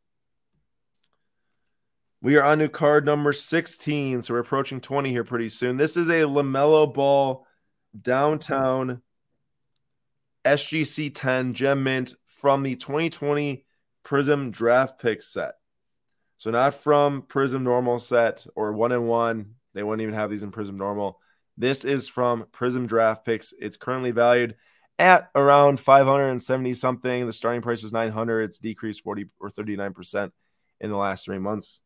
[2.22, 4.22] We are on to card number 16.
[4.22, 5.76] So we're approaching 20 here pretty soon.
[5.76, 7.44] This is a LaMelo Ball
[8.00, 9.02] downtown
[10.44, 13.66] SGC 10 gem mint from the 2020
[14.04, 15.54] Prism draft pick set.
[16.36, 19.56] So not from Prism normal set or one and one.
[19.74, 21.18] They wouldn't even have these in Prism normal.
[21.56, 23.52] This is from Prism Draft Picks.
[23.58, 24.54] It's currently valued
[24.98, 27.26] at around 570 something.
[27.26, 28.42] The starting price was 900.
[28.42, 30.30] It's decreased 40 or 39%
[30.80, 31.80] in the last three months.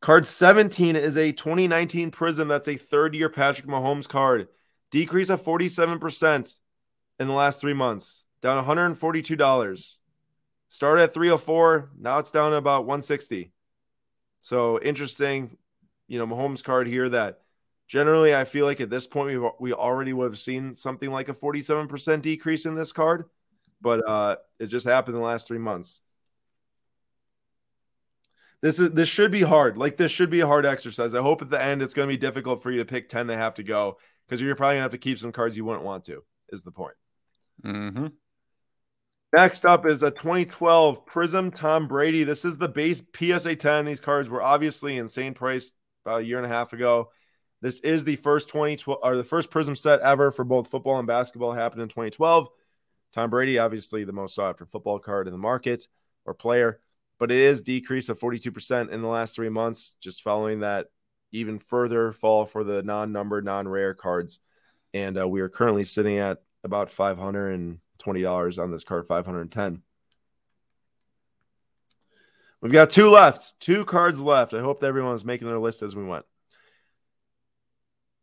[0.00, 2.48] Card 17 is a 2019 Prism.
[2.48, 4.48] That's a third year Patrick Mahomes card.
[4.90, 6.58] Decrease of 47%
[7.18, 9.98] in the last three months, down $142.
[10.68, 11.90] Started at 304.
[11.98, 13.52] Now it's down to about 160.
[14.40, 15.56] So interesting,
[16.06, 17.40] you know, Mahomes card here that
[17.88, 21.30] Generally, I feel like at this point we we already would have seen something like
[21.30, 23.24] a 47% decrease in this card,
[23.80, 26.02] but uh, it just happened in the last three months.
[28.60, 29.78] This is this should be hard.
[29.78, 31.14] Like this should be a hard exercise.
[31.14, 33.28] I hope at the end it's going to be difficult for you to pick 10
[33.28, 35.64] that have to go because you're probably going to have to keep some cards you
[35.64, 36.24] wouldn't want to.
[36.50, 36.94] Is the point?
[37.64, 38.08] Mm-hmm.
[39.36, 42.24] Next up is a 2012 Prism Tom Brady.
[42.24, 43.84] This is the base PSA 10.
[43.84, 45.72] These cards were obviously insane price
[46.04, 47.10] about a year and a half ago.
[47.60, 51.06] This is the first 2012 or the first Prism set ever for both football and
[51.06, 52.48] basketball happened in 2012.
[53.12, 55.86] Tom Brady, obviously the most sought after football card in the market
[56.24, 56.80] or player,
[57.18, 60.86] but it is decreased of 42% in the last three months, just following that
[61.32, 64.40] even further fall for the non-numbered, non-rare cards.
[64.94, 69.82] And uh, we are currently sitting at about 520 dollars on this card, 510.
[72.60, 74.54] We've got two left, two cards left.
[74.54, 76.24] I hope that everyone making their list as we went.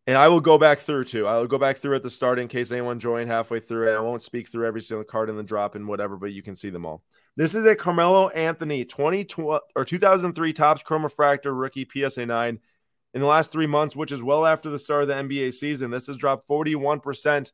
[0.07, 1.25] And I will go back through too.
[1.25, 3.95] I will go back through at the start in case anyone joined halfway through it.
[3.95, 6.55] I won't speak through every single card in the drop and whatever, but you can
[6.55, 7.01] see them all.
[7.35, 12.59] This is a Carmelo Anthony 2012 or 2003 Topps Chrome Refractor rookie PSA 9
[13.15, 15.89] in the last three months, which is well after the start of the NBA season.
[15.89, 17.51] This has dropped 41%.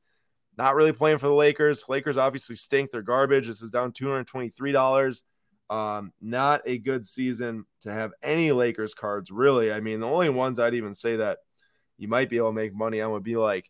[0.57, 1.85] Not really playing for the Lakers.
[1.87, 2.91] Lakers obviously stink.
[2.91, 3.47] They're garbage.
[3.47, 5.21] This is down $223.
[5.69, 9.71] Um, not a good season to have any Lakers cards, really.
[9.71, 11.37] I mean, the only ones I'd even say that
[11.97, 13.69] you might be able to make money on would be like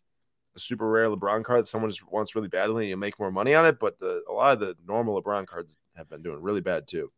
[0.56, 3.32] a super rare LeBron card that someone just wants really badly and you make more
[3.32, 3.78] money on it.
[3.78, 7.10] But the, a lot of the normal LeBron cards have been doing really bad too.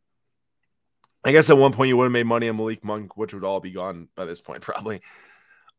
[1.25, 3.45] I guess at one point you would have made money on Malik Monk, which would
[3.45, 5.01] all be gone by this point, probably.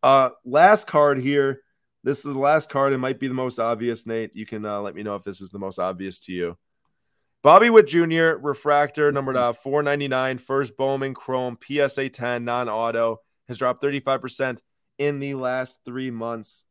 [0.01, 1.61] Uh, last card here.
[2.03, 2.93] This is the last card.
[2.93, 4.35] It might be the most obvious, Nate.
[4.35, 6.57] You can uh, let me know if this is the most obvious to you.
[7.41, 8.38] Bobby Witt Jr.
[8.39, 14.59] refractor numbered uh, 499, first Bowman Chrome PSA 10 non auto has dropped 35%
[14.97, 16.65] in the last three months.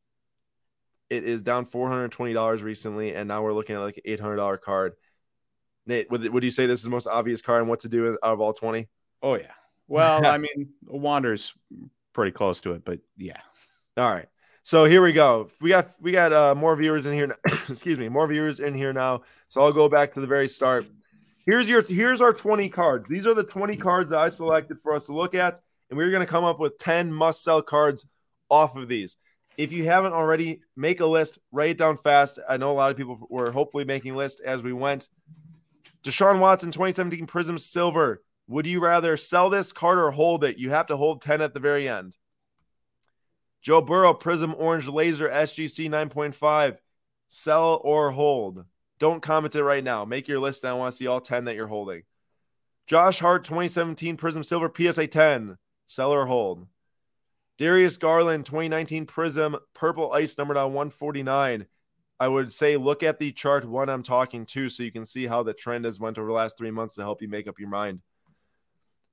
[1.10, 4.94] It is down $420 recently, and now we're looking at like $800 card.
[5.87, 8.08] Nate, would, would you say this is the most obvious card and what to do
[8.22, 8.88] out of all 20?
[9.22, 9.52] Oh, yeah.
[9.87, 11.52] Well, I mean, Wander's
[12.12, 13.40] pretty close to it, but yeah.
[13.96, 14.28] All right.
[14.62, 15.50] So here we go.
[15.60, 17.26] We got we got uh, more viewers in here.
[17.26, 17.34] Now.
[17.68, 19.22] Excuse me, more viewers in here now.
[19.48, 20.87] So I'll go back to the very start.
[21.44, 23.06] Here's your here's our 20 cards.
[23.06, 25.60] These are the 20 cards that I selected for us to look at,
[25.90, 28.06] and we're going to come up with 10 must sell cards
[28.54, 29.16] off of these.
[29.56, 32.38] If you haven't already, make a list, write it down fast.
[32.48, 35.08] I know a lot of people were hopefully making lists as we went.
[36.04, 38.22] Deshaun Watson 2017 Prism Silver.
[38.48, 40.58] Would you rather sell this card or hold it?
[40.58, 42.16] You have to hold 10 at the very end.
[43.62, 46.76] Joe Burrow Prism Orange Laser SGC 9.5.
[47.28, 48.64] Sell or hold.
[48.98, 50.04] Don't comment it right now.
[50.04, 50.62] Make your list.
[50.62, 52.02] and I want to see all 10 that you're holding.
[52.86, 55.56] Josh Hart 2017 Prism Silver PSA 10.
[55.86, 56.66] Sell or hold.
[57.56, 61.66] Darius Garland 2019 Prism Purple Ice numbered on 149.
[62.18, 65.26] I would say look at the chart one I'm talking to so you can see
[65.26, 67.58] how the trend has went over the last three months to help you make up
[67.58, 68.00] your mind.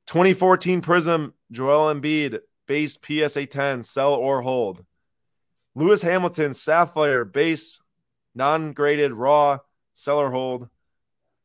[0.08, 4.86] 2014 Prism, Joel Embiid, base PSA 10, sell or hold.
[5.76, 7.80] Lewis Hamilton, Sapphire, base,
[8.36, 9.60] non-graded, raw,
[9.94, 10.68] sell or hold.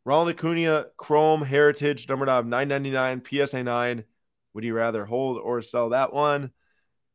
[0.04, 4.04] Ronald Acuna, Chrome, Heritage, numbered number 999, PSA 9.
[4.54, 6.52] Would you rather hold or sell that one?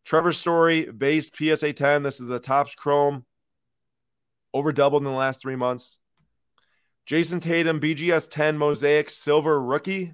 [0.06, 2.04] Trevor Story, base PSA 10.
[2.04, 3.26] This is the Topps Chrome
[4.54, 6.00] over doubled in the last three months.
[7.06, 10.14] Jayson Tatum, BGS 10 Mosaic Silver Rookie.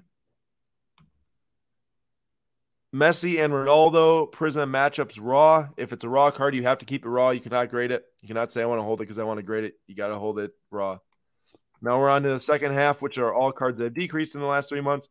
[2.94, 5.68] Messi and Ronaldo Prism matchups raw.
[5.76, 7.30] If it's a raw card, you have to keep it raw.
[7.30, 8.04] You cannot grade it.
[8.22, 9.74] You cannot say I want to hold it because I want to grade it.
[9.86, 10.98] You got to hold it raw.
[11.82, 14.40] Now we're on to the second half, which are all cards that have decreased in
[14.40, 15.08] the last three months.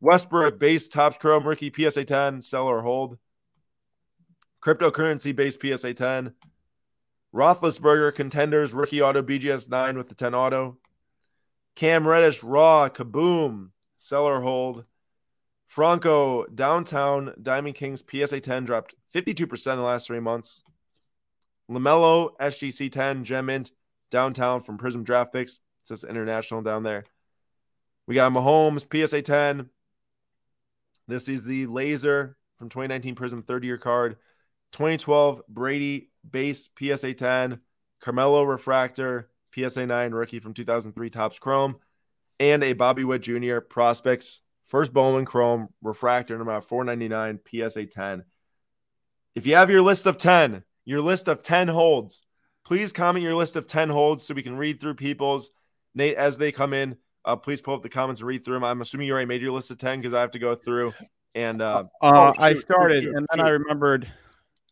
[0.00, 3.16] Westbrook base Topps Chrome rookie PSA 10 sell or hold.
[4.62, 6.34] Cryptocurrency based PSA 10.
[7.34, 10.78] Roethlisberger contenders rookie auto BGS 9 with the 10 auto.
[11.76, 14.84] Cam Reddish raw kaboom seller hold.
[15.66, 20.64] Franco downtown Diamond Kings PSA 10 dropped 52% in the last three months.
[21.70, 23.70] LaMelo SGC 10 Gem Mint
[24.10, 25.54] downtown from Prism Draft Picks.
[25.54, 27.04] It says international down there.
[28.06, 29.70] We got Mahomes PSA 10.
[31.06, 34.16] This is the laser from 2019 Prism 30 year card.
[34.72, 37.60] 2012 Brady base PSA 10,
[38.00, 41.76] Carmelo refractor PSA 9 rookie from 2003 Topps Chrome,
[42.38, 43.58] and a Bobby Witt Jr.
[43.60, 48.24] prospects first Bowman Chrome refractor number 499 PSA 10.
[49.34, 52.24] If you have your list of 10, your list of 10 holds,
[52.64, 55.50] please comment your list of 10 holds so we can read through people's.
[55.94, 58.64] Nate, as they come in, uh, please pull up the comments and read through them.
[58.64, 60.94] I'm assuming you already made your list of 10 because I have to go through.
[61.34, 63.40] And uh, uh, oh, I started, shoot, and then.
[63.40, 64.08] I remembered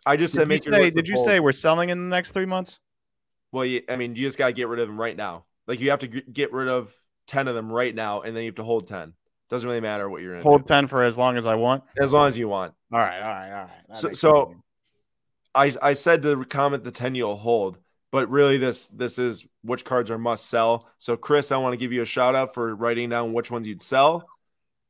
[0.08, 2.32] I just did said make you say, Did you say we're selling in the next
[2.32, 2.80] three months?
[3.52, 5.44] Well, you, I mean, you just got to get rid of them right now.
[5.66, 8.48] Like you have to get rid of ten of them right now, and then you
[8.48, 9.12] have to hold ten.
[9.50, 10.42] Doesn't really matter what you're in.
[10.42, 10.68] Hold do.
[10.68, 11.84] ten for as long as I want.
[12.00, 12.72] As long as you want.
[12.90, 13.88] All right, all right, all right.
[13.88, 14.54] That so, so
[15.54, 17.78] I I said to comment the ten you'll hold.
[18.10, 20.88] but really this this is which cards are must sell.
[20.96, 23.68] So Chris, I want to give you a shout out for writing down which ones
[23.68, 24.26] you'd sell.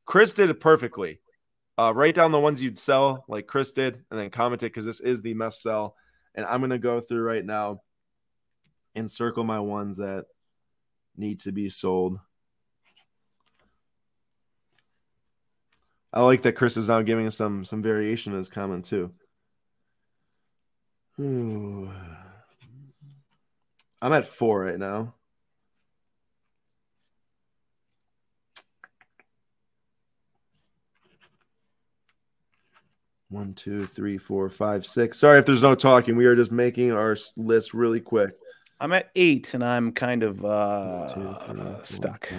[0.04, 1.18] Chris did it perfectly.
[1.78, 4.84] Uh, write down the ones you'd sell, like Chris did, and then comment it because
[4.84, 5.94] this is the must sell.
[6.34, 7.82] And I'm gonna go through right now
[8.96, 10.24] and circle my ones that
[11.16, 12.18] need to be sold.
[16.12, 19.12] I like that Chris is now giving us some some variation in his comment too.
[21.20, 21.90] Ooh.
[24.00, 25.14] I'm at four right now.
[33.30, 35.18] One, two, three, four, five, six.
[35.18, 36.16] Sorry if there's no talking.
[36.16, 38.30] We are just making our list really quick.
[38.80, 42.32] I'm at eight, and I'm kind of uh, One, two, three, four, stuck.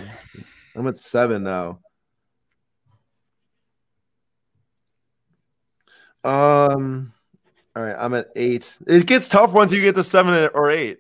[0.76, 1.80] I'm at seven now.
[6.24, 7.12] Um.
[7.76, 8.76] All right, I'm at eight.
[8.88, 10.98] It gets tough once you get to seven or eight.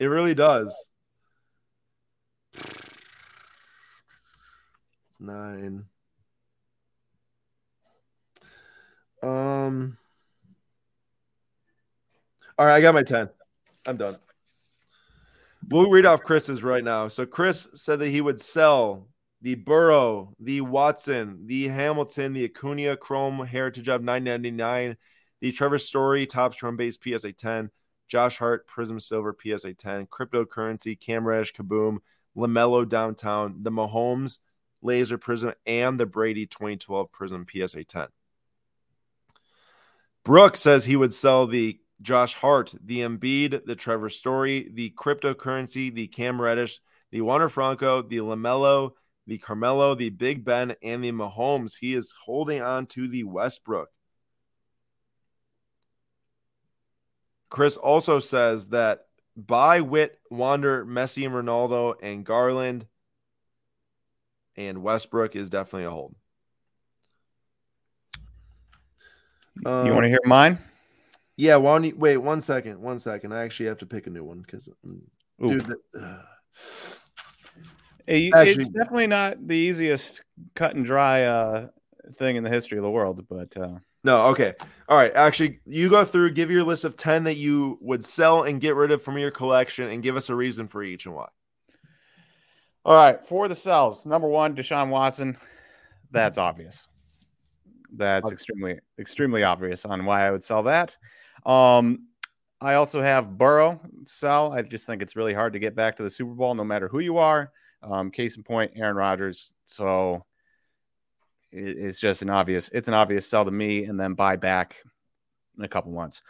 [0.00, 0.90] It really does.
[5.20, 5.84] Nine.
[9.22, 9.96] Um.
[12.58, 13.28] All right, I got my 10.
[13.86, 14.16] I'm done.
[15.68, 17.08] We'll read off Chris's right now.
[17.08, 19.06] So Chris said that he would sell
[19.40, 24.96] the Burrow, the Watson, the Hamilton, the Acuna Chrome Heritage of 999,
[25.40, 27.70] the Trevor Story Topps Drum Base PSA 10,
[28.08, 31.98] Josh Hart Prism Silver PSA 10, Cryptocurrency, Cam Kaboom,
[32.36, 34.38] LaMelo Downtown, the Mahomes
[34.82, 38.08] Laser Prism, and the Brady 2012 Prism PSA 10.
[40.24, 45.92] Brooke says he would sell the Josh Hart, the Embiid, the Trevor Story, the Cryptocurrency,
[45.92, 48.92] the Cam Reddish, the Wander Franco, the LaMelo,
[49.26, 51.76] the Carmelo, the Big Ben, and the Mahomes.
[51.78, 53.88] He is holding on to the Westbrook.
[57.50, 62.86] Chris also says that buy Witt, Wander, Messi, and Ronaldo, and Garland
[64.56, 66.14] and Westbrook is definitely a hold.
[69.66, 70.58] Um, you want to hear mine?
[71.36, 71.56] Yeah.
[71.56, 72.80] Why you, wait one second.
[72.80, 73.32] One second.
[73.32, 75.00] I actually have to pick a new one because, mm,
[75.46, 75.66] dude.
[75.66, 76.22] The, uh,
[78.06, 80.22] it, actually, it's definitely not the easiest
[80.54, 81.68] cut and dry uh,
[82.14, 84.54] thing in the history of the world, but uh, no, okay.
[84.88, 85.12] All right.
[85.14, 88.76] Actually, you go through, give your list of 10 that you would sell and get
[88.76, 91.28] rid of from your collection and give us a reason for each and why.
[92.84, 93.26] All right.
[93.26, 95.36] For the sells, number one, Deshaun Watson.
[96.10, 96.86] That's obvious.
[97.94, 98.34] That's okay.
[98.34, 100.96] extremely, extremely obvious on why I would sell that.
[101.46, 102.08] Um,
[102.60, 104.52] I also have Burrow sell.
[104.52, 106.88] I just think it's really hard to get back to the Super Bowl no matter
[106.88, 107.52] who you are.
[107.82, 109.54] Um, case in point, Aaron Rodgers.
[109.64, 110.24] So
[111.52, 114.76] it's just an obvious it's an obvious sell to me and then buy back
[115.56, 116.22] in a couple months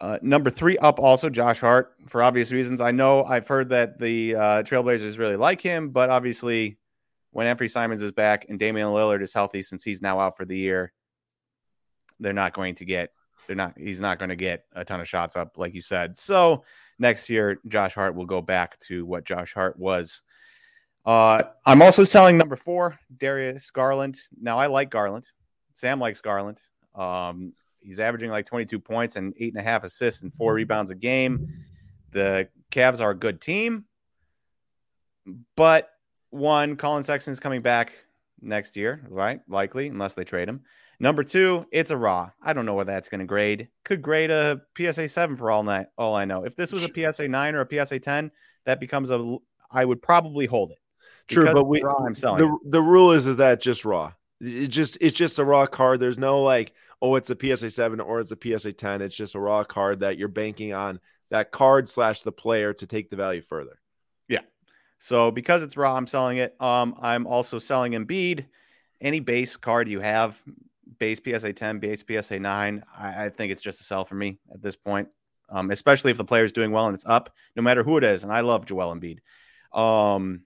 [0.00, 3.98] uh, number three up also josh hart for obvious reasons i know i've heard that
[3.98, 6.77] the uh, trailblazers really like him but obviously
[7.30, 10.44] when Anfernee Simons is back and Damian Lillard is healthy since he's now out for
[10.44, 10.92] the year,
[12.20, 13.10] they're not going to get
[13.46, 16.16] they're not he's not going to get a ton of shots up like you said.
[16.16, 16.64] So
[16.98, 20.22] next year Josh Hart will go back to what Josh Hart was
[21.08, 24.20] uh, I'm also selling number four, Darius Garland.
[24.38, 25.26] Now I like Garland.
[25.72, 26.60] Sam likes Garland.
[26.94, 30.90] Um, he's averaging like 22 points and eight and a half assists and four rebounds
[30.90, 31.64] a game.
[32.10, 33.86] The Cavs are a good team,
[35.56, 35.88] but
[36.30, 37.92] one, Collin Sexton's coming back
[38.40, 39.40] next year, right?
[39.48, 40.62] Likely, unless they trade him.
[41.00, 42.30] Number two, it's a raw.
[42.42, 43.68] I don't know where that's going to grade.
[43.84, 45.86] Could grade a PSA seven for all night.
[45.96, 46.44] All I know.
[46.44, 48.30] If this was a PSA nine or a PSA ten,
[48.66, 49.36] that becomes a.
[49.70, 50.78] I would probably hold it.
[51.28, 52.38] True, but we raw, I'm selling.
[52.38, 54.12] The, the rule is is that just raw.
[54.40, 56.00] It just it's just a raw card.
[56.00, 59.02] There's no like, oh, it's a PSA seven or it's a PSA ten.
[59.02, 62.86] It's just a raw card that you're banking on that card slash the player to
[62.86, 63.78] take the value further.
[64.98, 66.60] So because it's raw, I'm selling it.
[66.60, 68.46] Um, I'm also selling Embiid.
[69.00, 70.42] Any base card you have,
[70.98, 74.38] base PSA 10, base PSA 9, I, I think it's just a sell for me
[74.52, 75.08] at this point.
[75.50, 78.22] Um, especially if the player's doing well and it's up, no matter who it is.
[78.22, 79.18] And I love Joel Embiid.
[79.72, 80.42] Um,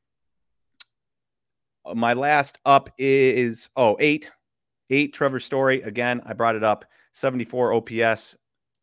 [1.95, 4.31] my last up is oh eight,
[4.91, 6.23] eight Trevor Story again.
[6.25, 8.37] I brought it up 74 OPS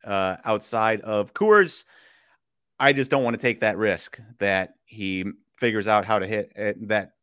[0.04, 1.86] uh, outside of Coors.
[2.80, 5.26] I just don't want to take that risk that he
[5.60, 6.88] figures out how to hit it.
[6.88, 7.14] That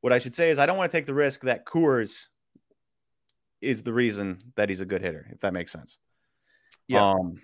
[0.00, 2.28] what I should say is I don't want to take the risk that Coors
[3.60, 5.98] is the reason that he's a good hitter, if that makes sense.
[6.88, 7.10] Yeah.
[7.10, 7.40] Um,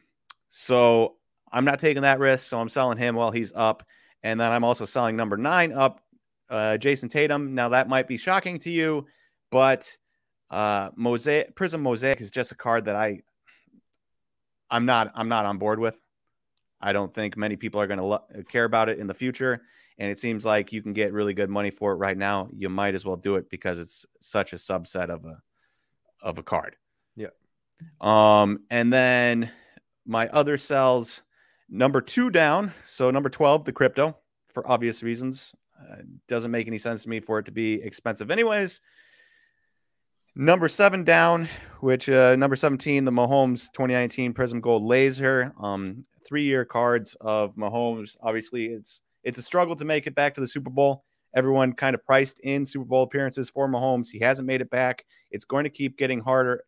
[0.49, 1.17] so
[1.51, 2.47] I'm not taking that risk.
[2.47, 3.85] So I'm selling him while he's up.
[4.23, 6.01] And then I'm also selling number nine up
[6.49, 7.55] uh, Jayson Tatum.
[7.55, 9.07] Now that might be shocking to you,
[9.51, 9.97] but
[10.51, 13.23] uh, Mosaic Prism Mosaic is just a card that I
[14.71, 16.01] I'm not I'm not on board with.
[16.81, 19.63] I don't think many people are going to lo- care about it in the future.
[20.03, 22.49] And it seems like you can get really good money for it right now.
[22.53, 25.41] You might as well do it because it's such a subset of a
[26.21, 26.75] of a card.
[27.15, 27.29] Yeah.
[28.01, 29.49] Um, and then
[30.05, 31.23] my other cells,
[31.69, 32.73] number two down.
[32.85, 34.17] So number 12, the crypto,
[34.53, 35.55] for obvious reasons.
[35.81, 38.81] Uh, doesn't make any sense to me for it to be expensive, anyways.
[40.35, 41.49] Number seven down,
[41.79, 45.53] which uh, number 17, the Mahomes 2019 Prism Gold Laser.
[45.61, 48.17] Um, three year cards of Mahomes.
[48.21, 51.05] Obviously, it's it's a struggle to make it back to the Super Bowl.
[51.35, 54.09] Everyone kind of priced in Super Bowl appearances for Mahomes.
[54.11, 55.05] He hasn't made it back.
[55.31, 56.65] It's going to keep getting harder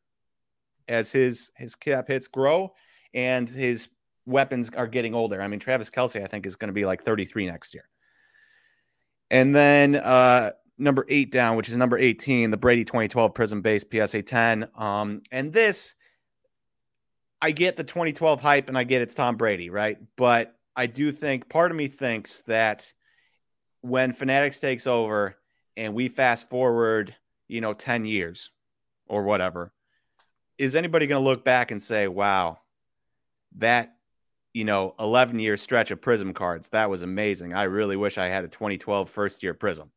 [0.89, 2.73] as his his cap hits grow
[3.15, 3.89] and his
[4.27, 5.41] weapons are getting older.
[5.41, 7.89] I mean, Travis Kelce, I think, is going to be like 33 next year.
[9.31, 13.85] And then uh, number eight down, which is number 18, the Brady 2012 Prism Base
[13.91, 14.69] PSA 10.
[14.77, 15.95] Um, and this,
[17.41, 19.99] I get the 2012 hype and I get it's Tom Brady, right?
[20.17, 22.93] But I do think part of me thinks that
[23.81, 25.37] when Fanatics takes over
[25.77, 27.15] and we fast forward,
[27.49, 28.51] you know, 10 years
[29.07, 29.73] or whatever,
[30.59, 32.59] is anybody going to look back and say, wow,
[33.57, 33.95] that,
[34.53, 37.55] you know, 11 year stretch of Prism cards, that was amazing.
[37.55, 39.91] I really wish I had a 2012 first year Prism.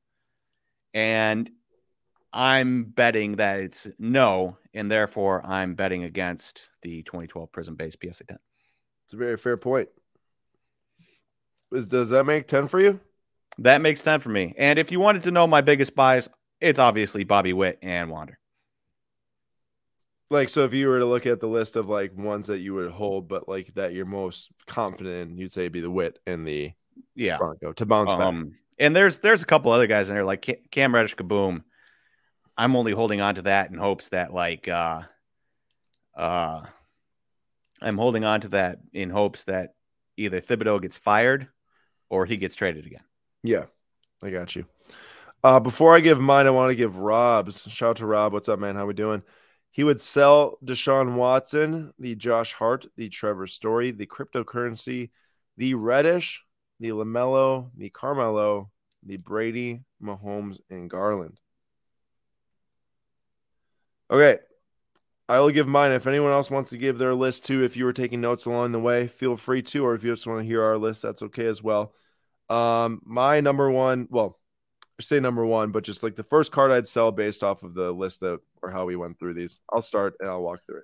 [0.93, 1.49] And
[2.34, 8.25] I'm betting that it's no, and therefore I'm betting against the 2012 Prism base PSA
[8.25, 8.38] 10.
[9.05, 9.89] It's a very fair point.
[11.72, 12.99] Is, does that make 10 for you?
[13.59, 14.53] That makes 10 for me.
[14.57, 16.30] And if you wanted to know my biggest buys,
[16.61, 18.38] it's obviously Bobby Witt and Wander.
[20.30, 22.74] Like, so if you were to look at the list of like ones that you
[22.74, 26.45] would hold, but like that you're most confident in, you'd say be the Witt and
[26.45, 26.74] the
[27.15, 28.53] yeah Franco to bounce um, back.
[28.80, 31.63] And there's there's a couple other guys in there like Cam Reddish Kaboom.
[32.57, 35.03] I'm only holding on to that in hopes that like uh
[36.15, 36.61] uh
[37.82, 39.76] I'm holding on to that in hopes that
[40.18, 41.47] either Thibodeau gets fired
[42.10, 43.03] or he gets traded again.
[43.43, 43.66] Yeah,
[44.24, 44.66] I got you.
[45.43, 47.64] Uh, before I give mine, I want to give Rob's.
[47.72, 48.34] Shout out to Rob.
[48.34, 48.76] What's up, man?
[48.76, 49.22] How we doing?
[49.70, 55.12] He would sell Deshaun Watson, the Josh Hart, the Trevor Story, the cryptocurrency,
[55.55, 56.43] the Reddish,
[56.80, 58.72] the LaMelo, the Carmelo,
[59.03, 61.39] the Brady, Mahomes, and Garland.
[64.10, 64.39] Okay.
[65.30, 65.91] I will give mine.
[65.91, 68.71] If anyone else wants to give their list too, if you were taking notes along
[68.71, 71.21] the way, feel free to, or if you just want to hear our list, that's
[71.23, 71.93] okay as well.
[72.49, 74.39] Um, my number one, well,
[74.99, 77.73] I say number one, but just like the first card I'd sell based off of
[77.73, 79.59] the list that or how we went through these.
[79.71, 80.84] I'll start and I'll walk through it.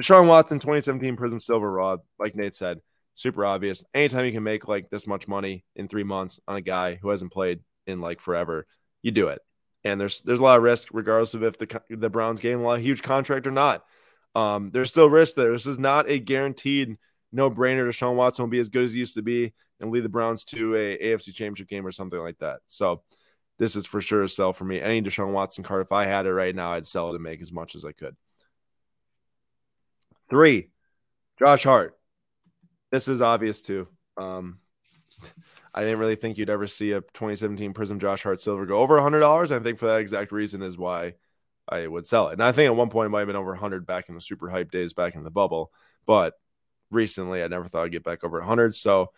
[0.00, 2.80] Deshaun Watson, 2017 Prism Silver Rod, like Nate said,
[3.14, 3.84] super obvious.
[3.94, 7.10] Anytime you can make like this much money in three months on a guy who
[7.10, 8.66] hasn't played in like forever,
[9.02, 9.40] you do it.
[9.84, 12.78] And there's there's a lot of risk, regardless of if the the Browns game a
[12.78, 13.84] huge contract or not.
[14.34, 15.52] Um, there's still risk there.
[15.52, 16.96] This is not a guaranteed
[17.32, 17.86] no brainer.
[17.86, 20.44] Deshaun Watson will be as good as he used to be and lead the Browns
[20.44, 22.60] to a AFC Championship game or something like that.
[22.66, 23.02] So
[23.58, 24.80] this is for sure a sell for me.
[24.80, 27.42] Any Deshaun Watson card, if I had it right now, I'd sell it and make
[27.42, 28.16] as much as I could.
[30.30, 30.70] Three,
[31.38, 31.98] Josh Hart
[32.92, 33.88] this is obvious too.
[34.16, 34.58] Um,
[35.74, 38.98] I didn't really think you'd ever see a 2017 Prism Josh Hart Silver go over
[38.98, 39.50] $100.
[39.52, 41.14] I think for that exact reason is why
[41.68, 42.34] I would sell it.
[42.34, 44.20] And I think at one point it might have been over 100 back in the
[44.20, 45.72] super hype days back in the bubble.
[46.04, 46.34] But
[46.90, 48.74] recently I never thought I'd get back over 100.
[48.74, 49.12] So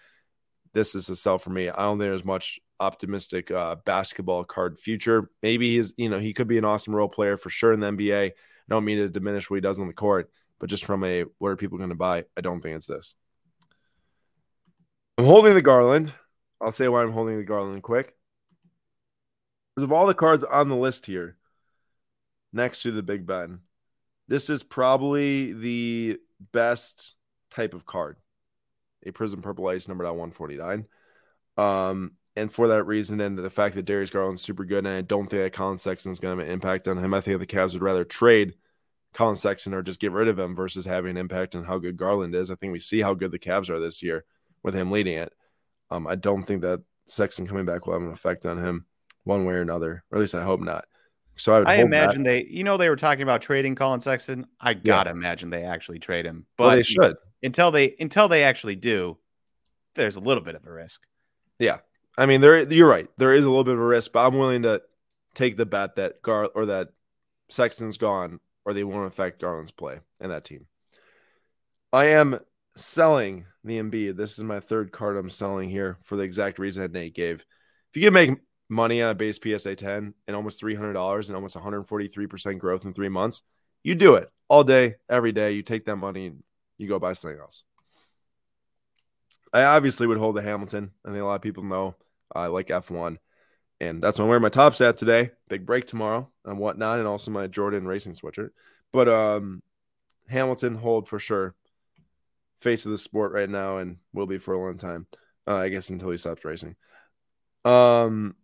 [0.75, 1.69] this is a sell for me.
[1.69, 5.31] I don't think there's much optimistic uh, basketball card future.
[5.43, 7.91] Maybe he's, you know, he could be an awesome role player for sure in the
[7.91, 8.31] NBA.
[8.31, 8.33] I
[8.69, 11.49] don't mean to diminish what he does on the court, but just from a what
[11.49, 12.25] are people going to buy?
[12.37, 13.15] I don't think it's this.
[15.17, 16.13] I'm holding the Garland.
[16.65, 18.15] I'll say why I'm holding the Garland quick.
[19.75, 21.37] Because of all the cards on the list here,
[22.53, 23.61] next to the Big Ben,
[24.29, 26.19] this is probably the
[26.53, 27.17] best
[27.51, 28.17] type of card.
[29.05, 30.87] A Prism Purple Ice numbered at 149.
[31.57, 35.03] Um, and for that reason, and the fact that Darius Garland's super good, and I
[35.03, 37.12] don't think that Collin Sexton's going to have an impact on him.
[37.12, 38.55] I think the Cavs would rather trade
[39.12, 41.97] Collin Sexton or just get rid of him versus having an impact on how good
[41.97, 42.51] Garland is.
[42.51, 44.25] I think we see how good the Cavs are this year
[44.62, 45.33] with him leading it.
[45.91, 48.87] Um, I don't think that Sexton coming back will have an effect on him
[49.24, 50.87] one way or another, or at least I hope not.
[51.37, 52.30] So I, I imagine that.
[52.30, 54.47] they, you know, they were talking about trading Collin Sexton.
[54.61, 55.16] I gotta yeah.
[55.16, 59.18] imagine they actually trade him, but well, they should until they until they actually do.
[59.95, 61.03] There's a little bit of a risk.
[61.59, 61.78] Yeah,
[62.16, 63.09] I mean, there you're right.
[63.16, 64.82] There is a little bit of a risk, but I'm willing to
[65.35, 66.91] take the bet that Gar or that
[67.49, 70.66] Sexton's gone, or they won't affect Garland's play and that team.
[71.93, 72.39] I am
[72.77, 74.16] selling the Embiid.
[74.16, 77.45] This is my third card I'm selling here for the exact reason that Nate gave.
[77.93, 81.57] If you can make money on a base PSA 10 and almost $300 and almost
[81.57, 83.43] 143% growth in three months,
[83.83, 85.53] you do it all day, every day.
[85.53, 86.43] You take that money and
[86.79, 87.64] you go buy something else.
[89.53, 90.91] I obviously would hold the Hamilton.
[91.05, 91.95] I think a lot of people know
[92.35, 93.18] I like F1.
[93.81, 95.31] And that's why I'm wearing my top at today.
[95.49, 98.51] Big break tomorrow and whatnot, and also my Jordan racing sweatshirt.
[98.93, 99.62] But um
[100.29, 101.55] Hamilton hold for sure.
[102.61, 105.07] Face of the sport right now and will be for a long time.
[105.47, 106.77] Uh, I guess until he stops racing.
[107.65, 108.37] Um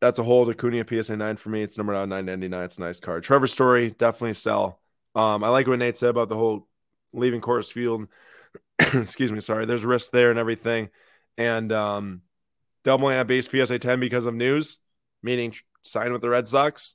[0.00, 1.62] that's a hold Acuna PSA 9 for me.
[1.62, 2.64] It's number out 999.
[2.64, 3.22] It's a nice card.
[3.22, 4.80] Trevor Story, definitely sell.
[5.14, 6.68] Um, I like what Nate said about the whole
[7.14, 8.06] leaving Coors Field.
[8.78, 9.64] Excuse me, sorry.
[9.64, 10.90] There's risk there and everything.
[11.38, 12.22] And um
[12.84, 14.78] doubling at base PSA 10 because of news,
[15.22, 16.94] meaning sign with the Red Sox.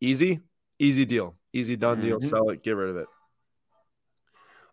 [0.00, 0.40] Easy,
[0.78, 1.36] easy deal.
[1.52, 2.18] Easy done deal.
[2.18, 2.28] Mm-hmm.
[2.28, 3.06] Sell it, get rid of it.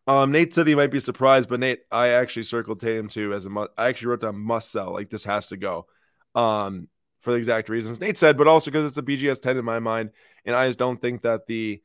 [0.07, 3.45] Um, Nate said he might be surprised, but Nate, I actually circled Tatum too as
[3.45, 3.71] a must.
[3.77, 4.93] I actually wrote down must sell.
[4.93, 5.87] Like this has to go.
[6.35, 6.89] Um,
[7.21, 9.79] for the exact reasons Nate said, but also because it's a BGS 10 in my
[9.79, 10.11] mind.
[10.45, 11.81] And I just don't think that the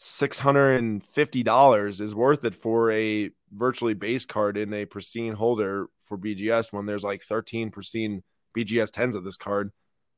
[0.00, 6.72] $650 is worth it for a virtually base card in a pristine holder for BGS
[6.72, 8.24] when there's like 13 pristine
[8.56, 9.70] BGS 10s of this card.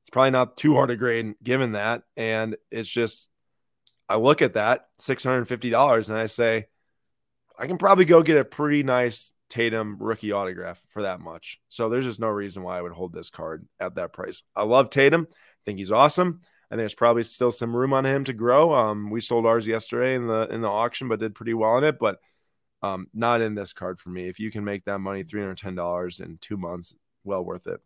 [0.02, 2.04] It's probably not too hard to grade given that.
[2.16, 3.28] And it's just,
[4.08, 6.68] I look at that $650 and I say,
[7.60, 11.60] I can probably go get a pretty nice Tatum rookie autograph for that much.
[11.68, 14.42] So there's just no reason why I would hold this card at that price.
[14.56, 15.26] I love Tatum.
[15.30, 15.34] I
[15.66, 16.40] think he's awesome.
[16.70, 18.72] Think there's probably still some room on him to grow.
[18.72, 21.84] Um, we sold ours yesterday in the in the auction, but did pretty well in
[21.84, 21.98] it.
[21.98, 22.18] But
[22.80, 24.28] um, not in this card for me.
[24.28, 26.94] If you can make that money, three hundred ten dollars in two months,
[27.24, 27.80] well worth it.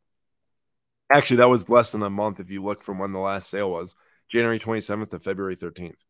[1.11, 3.71] Actually, that was less than a month if you look from when the last sale
[3.71, 3.95] was,
[4.29, 6.05] January twenty seventh to February thirteenth.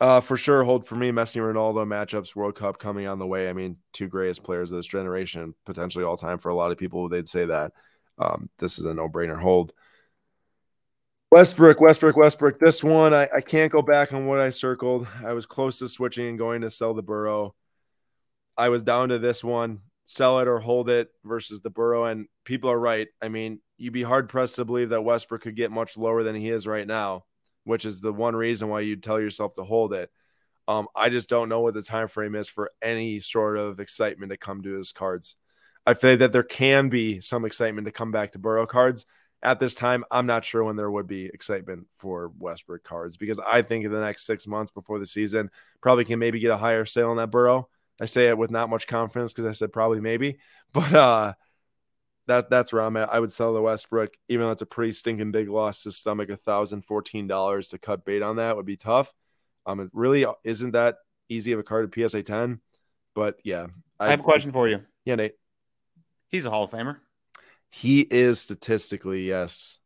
[0.00, 1.10] Uh, for sure, hold for me.
[1.10, 3.48] Messi Ronaldo matchups, World Cup coming on the way.
[3.48, 6.78] I mean, two greatest players of this generation, potentially all time for a lot of
[6.78, 7.08] people.
[7.08, 7.72] They'd say that.
[8.18, 9.72] Um, this is a no brainer hold.
[11.30, 12.58] Westbrook, Westbrook, Westbrook.
[12.58, 15.06] This one, I, I can't go back on what I circled.
[15.24, 17.54] I was close to switching and going to sell the Burrow.
[18.56, 22.06] I was down to this one sell it or hold it versus the Burrow.
[22.06, 23.08] And people are right.
[23.20, 26.34] I mean, you'd be hard pressed to believe that Westbrook could get much lower than
[26.34, 27.24] he is right now
[27.68, 30.10] which is the one reason why you'd tell yourself to hold it.
[30.66, 34.32] Um, I just don't know what the time frame is for any sort of excitement
[34.32, 35.36] to come to his cards.
[35.86, 39.04] I feel that there can be some excitement to come back to Burrow cards.
[39.42, 43.38] At this time, I'm not sure when there would be excitement for Westbrook cards because
[43.38, 45.50] I think in the next six months before the season,
[45.82, 47.68] probably can maybe get a higher sale on that Burrow.
[48.00, 50.38] I say it with not much confidence because I said probably maybe,
[50.72, 51.34] but uh,
[52.28, 53.12] that that's where I'm at.
[53.12, 56.30] I would sell the Westbrook, even though it's a pretty stinking big loss to stomach.
[56.30, 59.12] A thousand fourteen dollars to cut bait on that would be tough.
[59.66, 60.98] Um, it really isn't that
[61.28, 62.60] easy of a card to PSA ten,
[63.14, 63.66] but yeah.
[63.98, 64.82] I, I have a question for you.
[65.04, 65.34] Yeah, Nate.
[66.28, 66.98] He's a Hall of Famer.
[67.70, 69.78] He is statistically yes.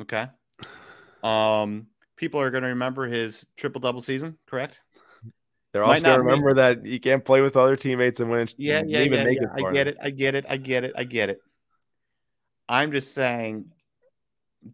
[0.00, 0.26] okay.
[1.22, 1.86] Um,
[2.16, 4.80] people are going to remember his triple double season, correct?
[5.72, 8.48] They're also going to remember that you can't play with other teammates and win.
[8.58, 9.24] Yeah, yeah, yeah.
[9.28, 9.66] yeah.
[9.66, 9.96] I get it.
[10.02, 10.44] I get it.
[10.48, 10.92] I get it.
[10.96, 11.40] I get it.
[12.68, 13.66] I'm just saying,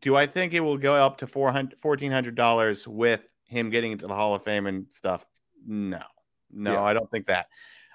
[0.00, 4.34] do I think it will go up to $1,400 with him getting into the Hall
[4.34, 5.24] of Fame and stuff?
[5.66, 6.02] No,
[6.50, 6.82] no, yeah.
[6.82, 7.46] I don't think that.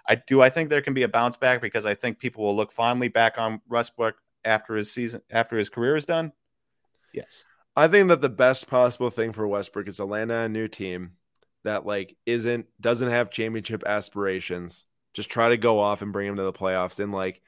[0.07, 0.41] I do.
[0.41, 3.07] I think there can be a bounce back because I think people will look fondly
[3.09, 6.31] back on Westbrook after his season, after his career is done.
[7.13, 7.43] Yes.
[7.75, 10.67] I think that the best possible thing for Westbrook is to land on a new
[10.67, 11.13] team
[11.63, 16.35] that like isn't doesn't have championship aspirations, just try to go off and bring him
[16.37, 16.99] to the playoffs.
[16.99, 17.41] And like,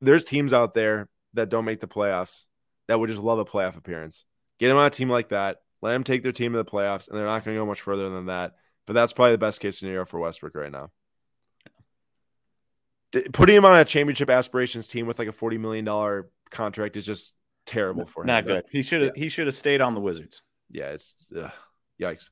[0.00, 2.44] there's teams out there that don't make the playoffs
[2.88, 4.24] that would just love a playoff appearance.
[4.58, 5.58] Get him on a team like that.
[5.82, 7.82] Let them take their team to the playoffs, and they're not going to go much
[7.82, 8.52] further than that.
[8.86, 10.90] But that's probably the best case scenario for Westbrook right now.
[13.32, 17.06] Putting him on a championship aspirations team with like a forty million dollar contract is
[17.06, 17.34] just
[17.64, 18.26] terrible for him.
[18.26, 18.64] Not good.
[18.70, 19.12] He should have.
[19.14, 19.22] Yeah.
[19.22, 20.42] He should have stayed on the Wizards.
[20.70, 21.52] Yeah, it's ugh,
[22.00, 22.30] yikes.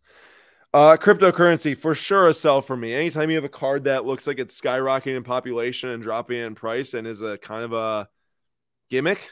[0.74, 2.94] Uh, cryptocurrency for sure a sell for me.
[2.94, 6.54] Anytime you have a card that looks like it's skyrocketing in population and dropping in
[6.54, 8.08] price and is a kind of a
[8.88, 9.28] gimmick,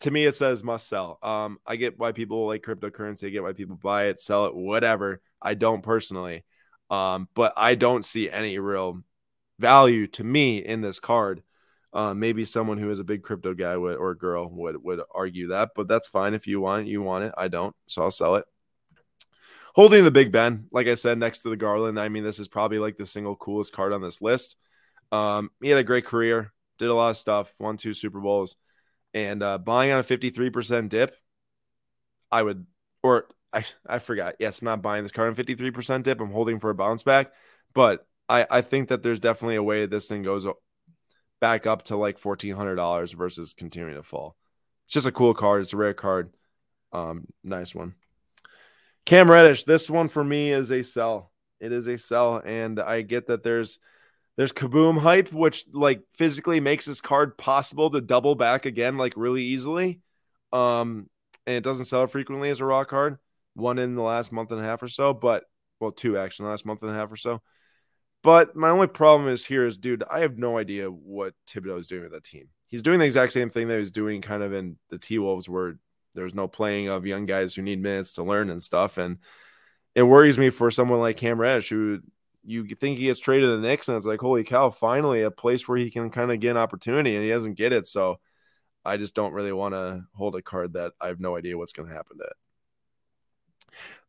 [0.00, 1.18] to me it says must sell.
[1.22, 3.28] Um, I get why people like cryptocurrency.
[3.28, 5.22] I get why people buy it, sell it, whatever.
[5.40, 6.44] I don't personally,
[6.90, 9.02] um, but I don't see any real
[9.58, 11.42] value to me in this card.
[11.94, 15.48] Uh, maybe someone who is a big crypto guy would, or girl would would argue
[15.48, 16.90] that, but that's fine if you want it.
[16.90, 17.32] You want it.
[17.38, 18.44] I don't, so I'll sell it
[19.78, 22.00] holding the Big Ben, like I said, next to the Garland.
[22.00, 24.56] I mean, this is probably like the single coolest card on this list.
[25.12, 28.56] Um, he had a great career, did a lot of stuff, won two Super Bowls,
[29.14, 31.14] and uh, buying on a 53% dip,
[32.32, 32.66] I would,
[33.04, 34.34] or I, I forgot.
[34.40, 36.20] Yes, I'm not buying this card on 53% dip.
[36.20, 37.30] I'm holding for a bounce back,
[37.72, 40.44] but I, I think that there's definitely a way this thing goes
[41.40, 44.34] back up to like $1,400 versus continuing to fall.
[44.86, 45.62] It's just a cool card.
[45.62, 46.34] It's a rare card.
[46.90, 47.94] Um, nice one.
[49.08, 51.32] Cam Reddish, this one for me is a sell.
[51.60, 53.78] It is a sell, and I get that there's
[54.36, 59.14] There's Kaboom hype, which like physically makes this card possible to double back again, like
[59.16, 60.02] really easily.
[60.52, 61.08] Um,
[61.46, 63.16] and it doesn't sell frequently as a raw card.
[63.54, 65.44] One in the last month and a half or so, but
[65.80, 67.40] well, two actually, last month and a half or so.
[68.22, 71.86] But my only problem is here is, dude, I have no idea what Thibodeau is
[71.86, 72.50] doing with that team.
[72.66, 75.18] He's doing the exact same thing that he was doing kind of in the T
[75.18, 75.78] Wolves, where
[76.18, 78.98] there's no playing of young guys who need minutes to learn and stuff.
[78.98, 79.18] And
[79.94, 82.00] it worries me for someone like Cam Reddish, who
[82.44, 85.30] you think he gets traded to the Knicks, and it's like, holy cow, finally a
[85.30, 87.86] place where he can kind of get an opportunity, and he doesn't get it.
[87.86, 88.20] So
[88.84, 91.72] I just don't really want to hold a card that I have no idea what's
[91.72, 92.36] going to happen to it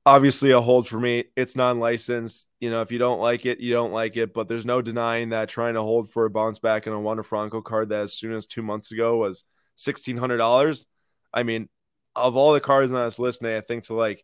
[0.06, 1.26] obviously a hold for me.
[1.36, 2.50] It's non-licensed.
[2.60, 4.34] You know, if you don't like it, you don't like it.
[4.34, 7.24] But there's no denying that trying to hold for a bounce back in a Wander
[7.24, 9.44] Franco card that as soon as two months ago was
[9.76, 10.88] sixteen hundred dollars.
[11.34, 11.70] I mean,
[12.16, 14.24] of all the cards on this list, I think to like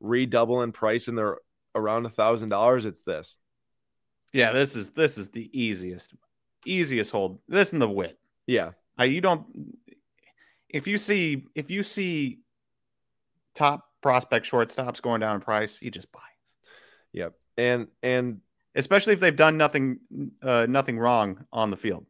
[0.00, 1.38] redouble in price and they're
[1.74, 3.38] around a thousand dollars, it's this.
[4.32, 6.14] Yeah, this is this is the easiest,
[6.64, 7.40] easiest hold.
[7.48, 8.18] This and the Witt.
[8.46, 9.46] Yeah, I, you don't.
[10.68, 12.40] If you see if you see
[13.54, 16.20] top prospect shortstops going down in price, you just buy.
[17.12, 17.34] Yep.
[17.56, 18.40] And and
[18.74, 19.98] especially if they've done nothing
[20.42, 22.06] uh, nothing wrong on the field.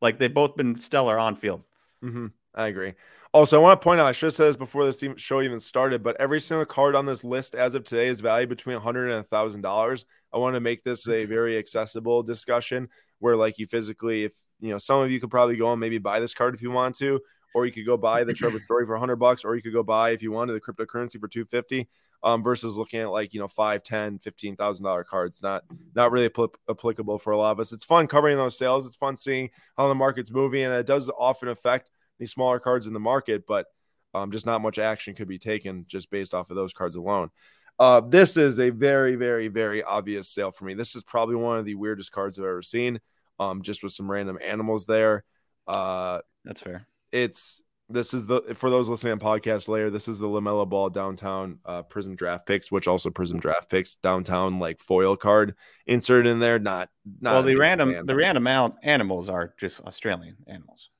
[0.00, 1.62] Like they've both been stellar on field.
[2.02, 2.28] Mm-hmm.
[2.54, 2.94] I agree.
[3.34, 5.58] Also, I want to point out, I should have said this before this show even
[5.58, 9.08] started, but every single card on this list as of today is valued between 100
[9.08, 10.04] and $1,000.
[10.34, 14.68] I want to make this a very accessible discussion where, like, you physically, if you
[14.68, 16.94] know, some of you could probably go and maybe buy this card if you want
[16.96, 17.20] to,
[17.54, 19.82] or you could go buy the Trevor Story for 100 bucks, or you could go
[19.82, 21.88] buy if you wanted the cryptocurrency for 250.
[22.24, 25.64] Um, versus looking at like you know five, ten, fifteen thousand dollar cards, not
[25.96, 26.30] not really
[26.68, 27.72] applicable for a lot of us.
[27.72, 28.86] It's fun covering those sales.
[28.86, 32.86] It's fun seeing how the market's moving, and it does often affect these smaller cards
[32.86, 33.66] in the market, but
[34.14, 37.30] um, just not much action could be taken just based off of those cards alone.
[37.78, 40.74] Uh, this is a very, very, very obvious sale for me.
[40.74, 43.00] This is probably one of the weirdest cards I've ever seen.
[43.38, 45.24] Um, just with some random animals there.
[45.66, 50.18] Uh, That's fair it's this is the for those listening on podcast layer this is
[50.18, 54.80] the LaMelo Ball downtown uh prism draft picks which also prism draft picks downtown like
[54.80, 55.54] foil card
[55.86, 56.88] inserted in there not
[57.20, 58.06] not well the random fan.
[58.06, 60.90] the random out animals are just australian animals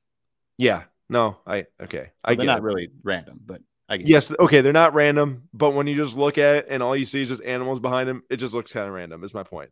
[0.57, 0.83] yeah
[1.13, 2.63] no i okay i well, they're not it.
[2.63, 4.39] really random but i yes it.
[4.39, 7.21] okay they're not random but when you just look at it and all you see
[7.21, 9.69] is just animals behind them it just looks kind of random is my point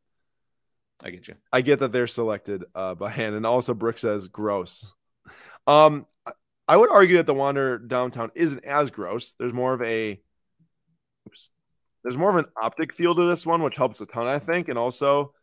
[1.01, 4.27] i get you i get that they're selected uh by hand and also brick says
[4.27, 4.93] gross
[5.67, 6.05] um
[6.71, 9.33] I would argue that the Wander downtown isn't as gross.
[9.33, 10.21] There's more of a
[11.27, 11.49] oops,
[12.01, 14.69] there's more of an optic feel to this one, which helps a ton, I think,
[14.69, 15.33] and also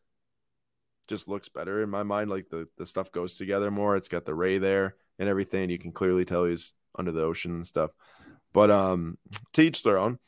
[1.07, 2.31] just looks better in my mind.
[2.31, 3.95] Like the the stuff goes together more.
[3.95, 5.71] It's got the ray there and everything.
[5.71, 7.91] You can clearly tell he's under the ocean and stuff.
[8.53, 9.19] But um,
[9.55, 10.19] to each their own.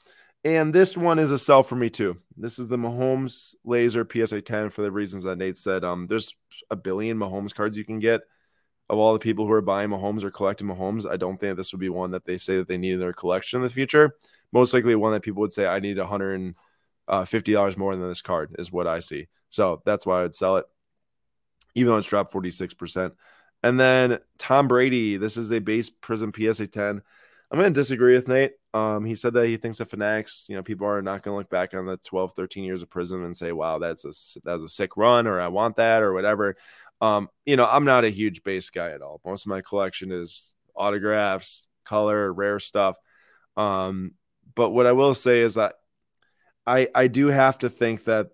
[0.43, 2.17] And this one is a sell for me too.
[2.37, 5.85] This is the Mahomes Laser PSA 10 for the reasons that Nate said.
[5.85, 6.35] Um, there's
[6.71, 8.23] a billion Mahomes cards you can get
[8.91, 11.73] of all the people who are buying Mahomes or collecting Mahomes, I don't think this
[11.73, 14.17] would be one that they say that they need in their collection in the future.
[14.53, 16.55] Most likely, one that people would say I need one hundred and
[17.07, 19.29] uh, fifty dollars more than this card is what I see.
[19.49, 20.67] So that's why I would sell it,
[21.77, 23.15] even though it's dropped forty six percent.
[23.63, 27.03] And then Tom Brady, this is a base Prism PSA ten.
[27.51, 28.53] I'm going to disagree with Nate.
[28.73, 31.39] Um, he said that he thinks that Fanatics, you know, people are not going to
[31.39, 34.63] look back on the 12, 13 years of Prism and say, wow, that's a, that's
[34.63, 36.57] a sick run or I want that or whatever.
[37.01, 39.21] Um, you know, I'm not a huge base guy at all.
[39.25, 42.97] Most of my collection is autographs, color, rare stuff.
[43.57, 44.13] Um,
[44.55, 45.75] but what I will say is that
[46.67, 48.29] I I do have to think that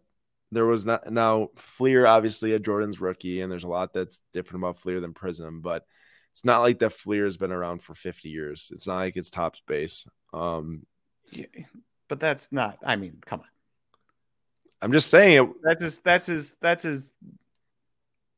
[0.52, 4.62] there was not now Fleer obviously a Jordan's rookie, and there's a lot that's different
[4.62, 5.84] about Fleer than Prism, but
[6.30, 8.70] it's not like that Fleer has been around for 50 years.
[8.74, 10.06] It's not like it's top space.
[10.34, 10.82] Um,
[11.30, 11.46] yeah,
[12.08, 12.78] but that's not.
[12.84, 13.46] I mean, come on.
[14.82, 15.50] I'm just saying it.
[15.62, 15.98] That's his.
[16.00, 16.54] That's his.
[16.60, 17.06] That's his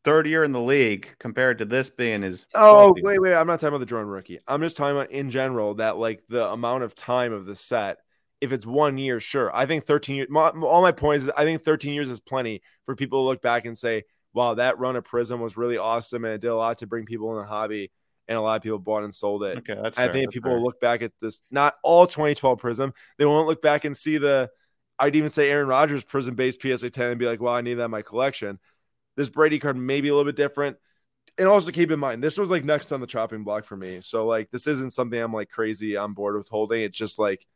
[0.04, 2.46] third year in the league compared to this being his.
[2.54, 3.34] Oh, wait, wait.
[3.34, 4.38] I'm not talking about the Jordan rookie.
[4.46, 7.98] I'm just talking about in general that like the amount of time of the set.
[8.40, 9.54] If it's one year, sure.
[9.54, 10.28] I think 13 years.
[10.30, 13.42] My, all my points is I think 13 years is plenty for people to look
[13.42, 16.56] back and say, wow, that run of Prism was really awesome and it did a
[16.56, 17.90] lot to bring people in the hobby.
[18.28, 19.58] And a lot of people bought and sold it.
[19.58, 20.58] Okay, that's I fair, think people fair.
[20.58, 22.92] will look back at this, not all 2012 Prism.
[23.16, 24.50] They won't look back and see the,
[24.98, 27.74] I'd even say Aaron Rodgers Prism based PSA 10 and be like, well, I need
[27.74, 28.58] that in my collection.
[29.16, 30.76] This Brady card may be a little bit different.
[31.38, 34.00] And also keep in mind, this was like next on the chopping block for me.
[34.00, 36.82] So like this isn't something I'm like crazy on board with holding.
[36.82, 37.46] It's just like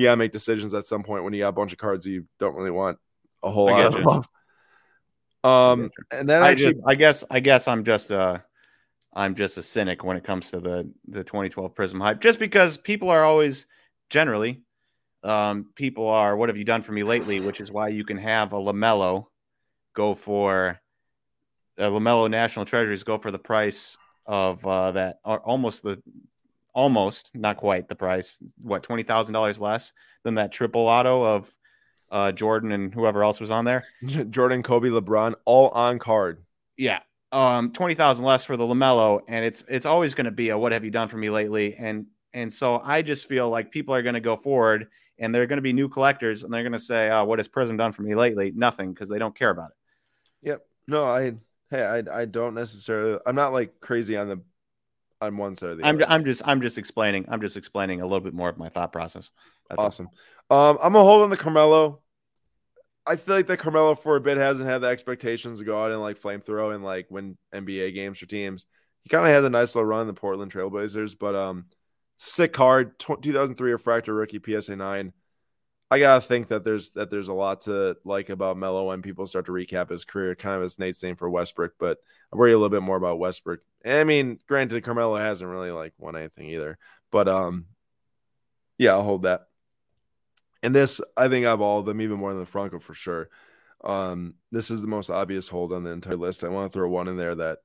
[0.00, 2.24] you gotta make decisions at some point when you got a bunch of cards you
[2.38, 2.98] don't really want
[3.42, 4.28] a whole I lot get of.
[5.42, 8.40] Um, and then I, actually, just, I guess I guess I'm just uh
[9.14, 12.20] I'm just a cynic when it comes to the the 2012 Prism hype.
[12.20, 13.64] Just because people are always
[14.10, 14.60] generally
[15.22, 18.18] um people are what have you done for me lately, which is why you can
[18.18, 19.28] have a Lamelo
[19.94, 20.78] go for
[21.78, 23.96] uh, Lamelo National Treasuries go for the price
[24.26, 26.00] of uh, that, or almost the,
[26.80, 28.38] almost not quite the price.
[28.62, 31.54] What twenty thousand dollars less than that triple auto of
[32.10, 33.84] uh, Jordan and whoever else was on there.
[34.30, 36.42] Jordan, Kobe, LeBron, all on card.
[36.78, 37.00] Yeah,
[37.32, 40.56] um, twenty thousand less for the Lamelo, and it's it's always going to be a
[40.58, 41.76] what have you done for me lately?
[41.76, 45.46] And and so I just feel like people are going to go forward, and they're
[45.46, 47.92] going to be new collectors, and they're going to say, "Oh, what has Prism done
[47.92, 50.48] for me lately?" Nothing, because they don't care about it.
[50.48, 50.66] Yep.
[50.88, 51.34] No, I
[51.70, 53.18] hey, I I don't necessarily.
[53.26, 54.40] I'm not like crazy on the
[55.20, 55.86] on one side of the.
[55.86, 56.06] I'm other.
[56.08, 57.26] I'm just I'm just explaining.
[57.28, 59.30] I'm just explaining a little bit more of my thought process.
[59.68, 60.08] That's awesome.
[60.50, 62.00] Um, I'm gonna hold on the Carmelo.
[63.06, 65.90] I feel like the Carmelo for a bit hasn't had the expectations to go out
[65.90, 68.66] and like flamethrow and like win NBA games for teams.
[69.02, 71.66] He kind of had a nice little run in the Portland Trailblazers, but um,
[72.16, 75.12] sick card, tw 2003 refractor rookie PSA nine.
[75.90, 79.26] I gotta think that there's that there's a lot to like about Melo when people
[79.26, 81.72] start to recap his career, kind of as Nate's name for Westbrook.
[81.78, 81.98] But
[82.32, 83.60] I worry a little bit more about Westbrook.
[83.84, 86.78] I mean, granted, Carmelo hasn't really like won anything either,
[87.10, 87.66] but um,
[88.78, 89.48] yeah, I'll hold that.
[90.62, 93.30] And this, I think, have all of them, even more than the Franco for sure.
[93.82, 96.44] Um, this is the most obvious hold on the entire list.
[96.44, 97.60] I want to throw one in there that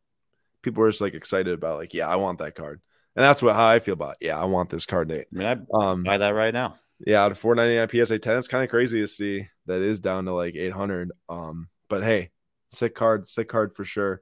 [0.61, 2.81] people are just like excited about, like, yeah, I want that card,
[3.15, 4.17] and that's what how I feel about.
[4.21, 4.27] It.
[4.27, 5.27] Yeah, I want this card, Nate.
[5.33, 6.79] I mean, I Um, buy that right now.
[6.99, 10.25] Yeah, out of 499 PSA 10, it's kind of crazy to see that is down
[10.25, 11.11] to like 800.
[11.27, 12.31] Um, but hey,
[12.71, 14.21] sick card, sick card for sure.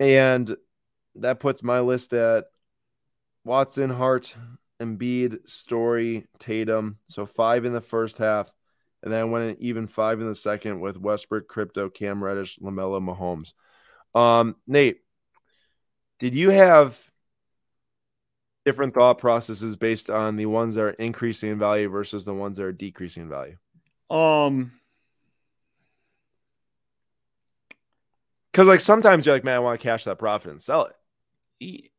[0.00, 0.56] And
[1.16, 2.46] that puts my list at
[3.44, 4.34] Watson, Hart,
[4.80, 6.98] Embiid, Story, Tatum.
[7.08, 8.50] So five in the first half.
[9.02, 13.00] And then I went even five in the second with Westbrook, Crypto, Cam Reddish, LaMelo,
[13.06, 13.52] Mahomes.
[14.18, 15.00] Um, Nate,
[16.18, 16.98] did you have
[18.64, 22.58] different thought processes based on the ones that are increasing in value versus the ones
[22.58, 23.56] that are decreasing in value?
[24.10, 24.72] Um,
[28.54, 30.88] Because like sometimes you're like, man, I want to cash that profit and sell
[31.60, 31.90] it.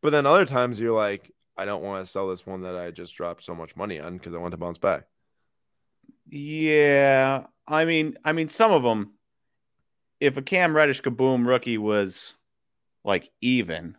[0.00, 2.90] But then other times you're like, I don't want to sell this one that I
[2.90, 5.04] just dropped so much money on because I want to bounce back.
[6.30, 7.44] yeah.
[7.68, 9.12] I mean, I mean, some of them.
[10.18, 12.34] If a Cam Reddish Kaboom rookie was
[13.04, 13.96] like even,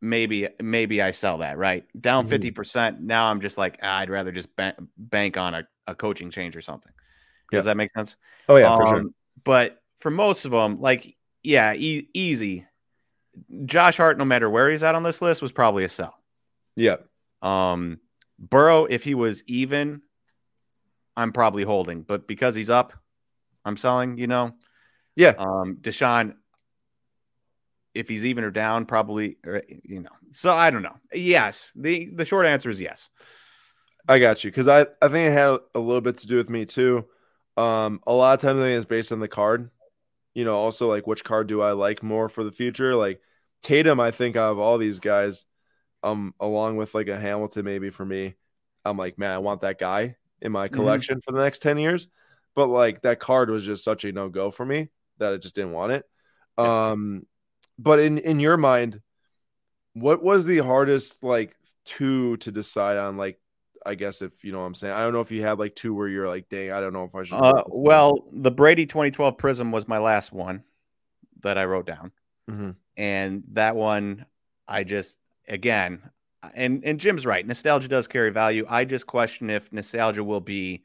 [0.00, 2.30] maybe maybe I sell that right down Mhm.
[2.30, 3.00] fifty percent.
[3.00, 6.56] Now I'm just like ah, I'd rather just ba- bank on a, a coaching change
[6.56, 6.92] or something.
[7.52, 7.58] Yeah.
[7.58, 8.16] Does that make sense?
[8.48, 8.96] Oh yeah, for sure.
[8.98, 12.66] Um, But for most of them, like yeah, e- easy.
[13.66, 16.18] Josh Hart, no matter where he's at on this list, was probably a sell.
[16.74, 16.96] Yeah.
[17.42, 18.00] Um,
[18.38, 20.02] Burrow, if he was even,
[21.16, 22.92] I'm probably holding, but because he's up,
[23.64, 24.18] I'm selling.
[24.18, 24.54] You know,
[25.16, 25.34] Yeah.
[25.38, 26.34] um, Deshaun,
[27.96, 30.10] if he's even or down, probably, or, you know.
[30.32, 30.96] So I don't know.
[31.12, 33.08] Yes, the the short answer is yes.
[34.08, 36.48] I got you because I, I think it had a little bit to do with
[36.48, 37.06] me too.
[37.56, 39.70] Um, a lot of times I think it's based on the card.
[40.34, 42.94] You know, also like which card do I like more for the future?
[42.94, 43.20] Like
[43.62, 45.46] Tatum, I think out of all these guys,
[46.02, 48.34] um, along with like a Hamilton maybe for me,
[48.84, 52.08] I'm like, man, I want that guy in my collection for the next 10 years.
[52.54, 54.88] But like that card was just such a no go for me
[55.18, 56.04] that I just didn't want it.
[56.58, 57.26] Um,
[57.78, 59.00] but in in your mind,
[59.94, 63.16] what was the hardest like two to decide on?
[63.16, 63.38] Like,
[63.84, 64.94] I guess if you know what I'm saying.
[64.94, 67.04] I don't know if you had like two where you're like, dang, I don't know
[67.04, 67.36] if I should.
[67.36, 70.64] Uh, well, the Brady 2012 Prism was my last one
[71.42, 72.12] that I wrote down.
[72.50, 72.76] Mhm.
[72.96, 74.24] and that one
[74.68, 75.18] I just
[75.48, 76.00] again
[76.54, 77.44] and and Jim's right.
[77.44, 78.64] Nostalgia does carry value.
[78.68, 80.84] I just question if nostalgia will be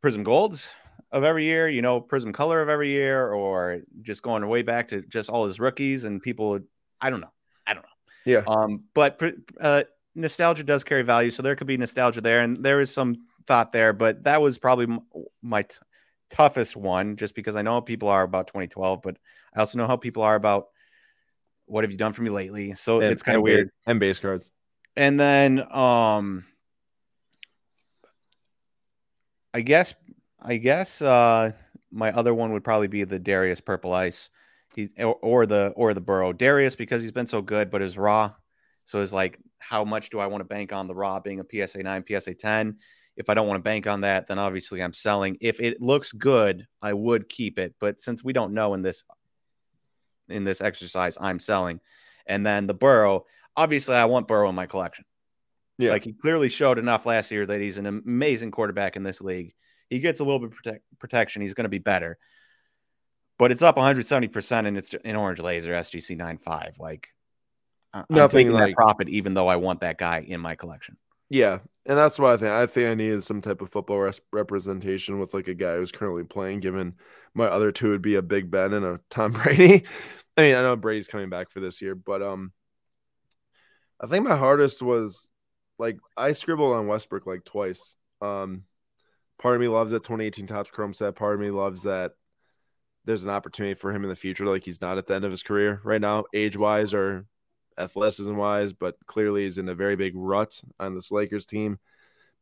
[0.00, 0.68] Prism Golds
[1.14, 4.88] of every year, you know, Prism Color of every year, or just going way back
[4.88, 6.58] to just all his rookies and people.
[7.00, 7.32] I don't know.
[7.66, 7.88] I don't know.
[8.26, 8.42] Yeah.
[8.46, 9.22] Um, but
[9.60, 9.84] uh,
[10.16, 13.14] nostalgia does carry value, so there could be nostalgia there, and there is some
[13.46, 13.92] thought there.
[13.92, 14.98] But that was probably
[15.40, 15.76] my t-
[16.30, 19.16] toughest one, just because I know how people are about 2012, but
[19.54, 20.66] I also know how people are about
[21.66, 22.72] what have you done for me lately.
[22.74, 23.70] So And- it's kind of weird.
[23.86, 24.50] And base cards.
[24.96, 26.44] And then um
[29.54, 29.94] I guess
[30.44, 31.52] I guess uh
[31.90, 34.30] my other one would probably be the Darius Purple Ice.
[34.74, 36.32] He or, or the or the Burrow.
[36.32, 38.32] Darius because he's been so good, but his raw.
[38.84, 41.66] So it's like how much do I want to bank on the raw being a
[41.66, 42.76] PSA 9, PSA 10?
[43.16, 45.38] If I don't want to bank on that, then obviously I'm selling.
[45.40, 47.74] If it looks good, I would keep it.
[47.78, 49.04] But since we don't know in this
[50.28, 51.80] in this exercise, I'm selling.
[52.26, 53.26] And then the Burrow,
[53.56, 55.04] obviously I want Burrow in my collection.
[55.78, 55.90] Yeah.
[55.90, 59.54] Like he clearly showed enough last year that he's an amazing quarterback in this league.
[59.90, 61.42] He gets a little bit protect, protection.
[61.42, 62.18] He's going to be better.
[63.38, 66.76] But it's up 170% and it's in orange laser SGC 95.
[66.78, 67.08] Like
[67.92, 70.96] I'm Nothing like- that profit, even though I want that guy in my collection.
[71.30, 71.58] Yeah.
[71.86, 75.18] And that's why I think I think I needed some type of football res- representation
[75.18, 76.60] with like a guy who's currently playing.
[76.60, 76.94] Given
[77.34, 79.84] my other two would be a Big Ben and a Tom Brady.
[80.36, 82.52] I mean, I know Brady's coming back for this year, but um,
[84.00, 85.28] I think my hardest was
[85.78, 87.96] like I scribbled on Westbrook like twice.
[88.20, 88.62] Um,
[89.38, 91.16] part of me loves that 2018 Topps Chrome set.
[91.16, 92.12] Part of me loves that
[93.04, 94.46] there's an opportunity for him in the future.
[94.46, 97.26] Like he's not at the end of his career right now, age wise or
[97.78, 101.78] athleticism wise, but clearly he's in a very big rut on this Lakers team.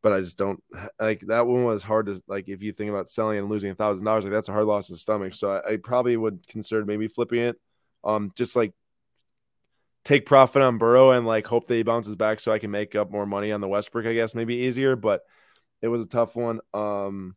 [0.01, 0.61] But I just don't
[0.99, 3.75] like that one was hard to like if you think about selling and losing a
[3.75, 5.33] thousand dollars, like that's a hard loss in the stomach.
[5.33, 7.55] So I, I probably would consider maybe flipping it.
[8.03, 8.73] Um, just like
[10.03, 12.95] take profit on Burrow and like hope that he bounces back so I can make
[12.95, 15.21] up more money on the Westbrook, I guess maybe easier, but
[15.83, 16.59] it was a tough one.
[16.73, 17.35] Um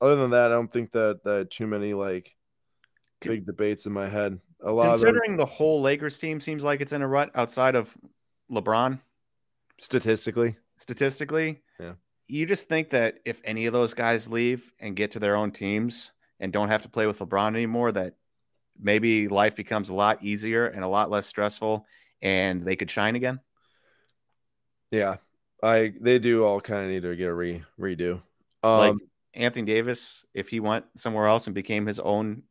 [0.00, 2.36] other than that, I don't think that that too many like
[3.20, 4.38] big debates in my head.
[4.60, 7.92] A lot considering the whole Lakers team seems like it's in a rut outside of
[8.50, 9.00] LeBron
[9.78, 10.56] statistically.
[10.76, 11.94] Statistically, yeah.
[12.28, 15.50] You just think that if any of those guys leave and get to their own
[15.50, 18.14] teams and don't have to play with LeBron anymore, that
[18.80, 21.86] maybe life becomes a lot easier and a lot less stressful
[22.22, 23.40] and they could shine again.
[24.90, 25.16] Yeah.
[25.62, 28.20] I they do all kind of need to get a re redo.
[28.62, 28.96] Um, like
[29.34, 32.42] Anthony Davis, if he went somewhere else and became his own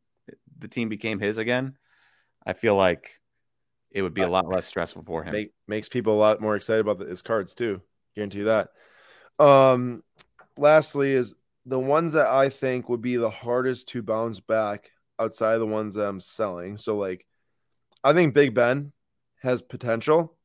[0.58, 1.76] the team became his again,
[2.46, 3.20] I feel like
[3.90, 5.32] it would be a lot less stressful for him.
[5.32, 7.82] Make, makes people a lot more excited about his cards too.
[8.14, 8.70] Guarantee that.
[9.38, 10.02] Um,
[10.56, 11.34] lastly, is
[11.66, 15.66] the ones that I think would be the hardest to bounce back outside of the
[15.66, 16.76] ones that I'm selling.
[16.76, 17.26] So like
[18.02, 18.92] I think Big Ben
[19.42, 20.36] has potential,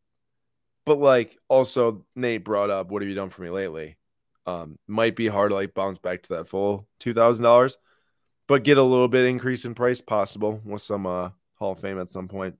[0.87, 3.97] but like also Nate brought up what have you done for me lately?
[4.45, 7.77] Um, might be hard to like bounce back to that full two thousand dollars,
[8.47, 11.99] but get a little bit increase in price possible with some uh Hall of Fame
[11.99, 12.55] at some point.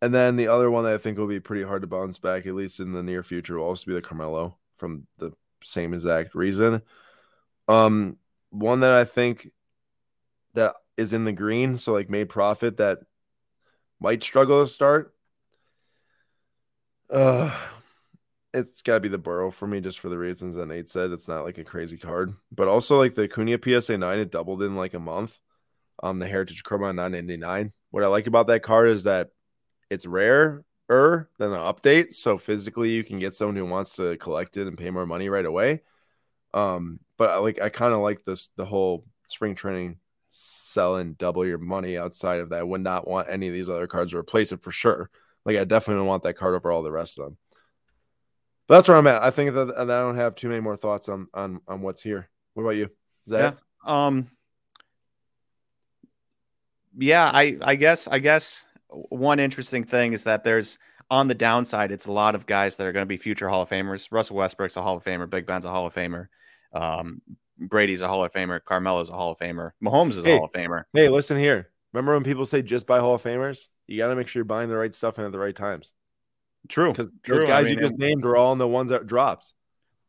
[0.00, 2.46] And then the other one that I think will be pretty hard to bounce back,
[2.46, 5.32] at least in the near future, will also be the Carmelo from the
[5.62, 6.80] same exact reason.
[7.68, 8.16] Um,
[8.48, 9.50] one that I think
[10.54, 13.00] that is in the green, so like made profit that
[14.00, 15.15] might struggle to start.
[17.10, 17.56] Uh
[18.56, 21.10] it's gotta be the Burrow for me, just for the reasons that Nate said.
[21.10, 24.62] It's not like a crazy card, but also like the Acuna PSA nine, it doubled
[24.62, 25.38] in like a month.
[26.02, 27.70] Um, the Heritage Chrome 999.
[27.90, 29.28] What I like about that card is that
[29.90, 34.56] it's rarer than an update, so physically you can get someone who wants to collect
[34.56, 35.82] it and pay more money right away.
[36.54, 39.98] Um, but I like I kind of like this the whole spring training
[40.30, 42.60] selling double your money outside of that.
[42.60, 45.10] I would not want any of these other cards to replace it for sure.
[45.46, 47.38] Like I definitely want that card over all the rest of them.
[48.66, 49.22] But that's where I'm at.
[49.22, 52.02] I think that, that I don't have too many more thoughts on on on what's
[52.02, 52.28] here.
[52.54, 52.90] What about you?
[53.26, 54.06] Is that yeah.
[54.06, 54.28] Um
[56.98, 60.78] yeah, I I guess I guess one interesting thing is that there's
[61.10, 63.62] on the downside, it's a lot of guys that are going to be future Hall
[63.62, 64.08] of Famers.
[64.10, 65.30] Russell Westbrook's a Hall of Famer.
[65.30, 66.26] Big Ben's a Hall of Famer.
[66.72, 67.22] Um,
[67.58, 68.60] Brady's a Hall of Famer.
[68.60, 69.70] Carmelo's a Hall of Famer.
[69.80, 70.82] Mahomes is hey, a Hall of Famer.
[70.92, 71.70] Hey, listen here.
[71.92, 73.68] Remember when people say just buy Hall of Famers?
[73.86, 75.92] You got to make sure you're buying the right stuff and at the right times.
[76.68, 76.92] True.
[76.92, 79.52] Because those guys I mean, you just named are all in the ones that dropped.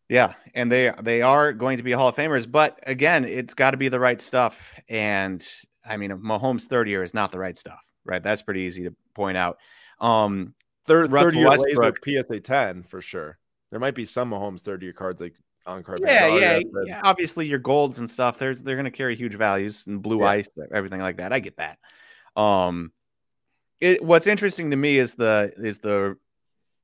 [0.10, 3.72] Yeah, and they they are going to be Hall of Famers, but again, it's got
[3.72, 4.74] to be the right stuff.
[4.88, 5.46] And
[5.86, 8.24] I mean, Mahomes' third year is not the right stuff, right?
[8.24, 9.58] That's pretty easy to point out.
[10.00, 10.54] Um,
[10.86, 13.38] third third year Westbrook, PSA ten for sure.
[13.70, 15.36] There might be some Mahomes third year cards like
[15.68, 16.02] on card.
[16.02, 17.02] Yeah, yeah, yeah.
[17.04, 18.40] Obviously, your golds and stuff.
[18.40, 20.30] There's they're going to carry huge values and blue yeah.
[20.30, 21.34] ice, everything like that.
[21.34, 21.78] I get that.
[22.40, 22.92] Um,
[23.80, 26.18] it, what's interesting to me is the is the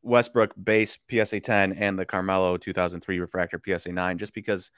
[0.03, 4.71] Westbrook base PSA 10 and the Carmelo 2003 refractor PSA 9, just because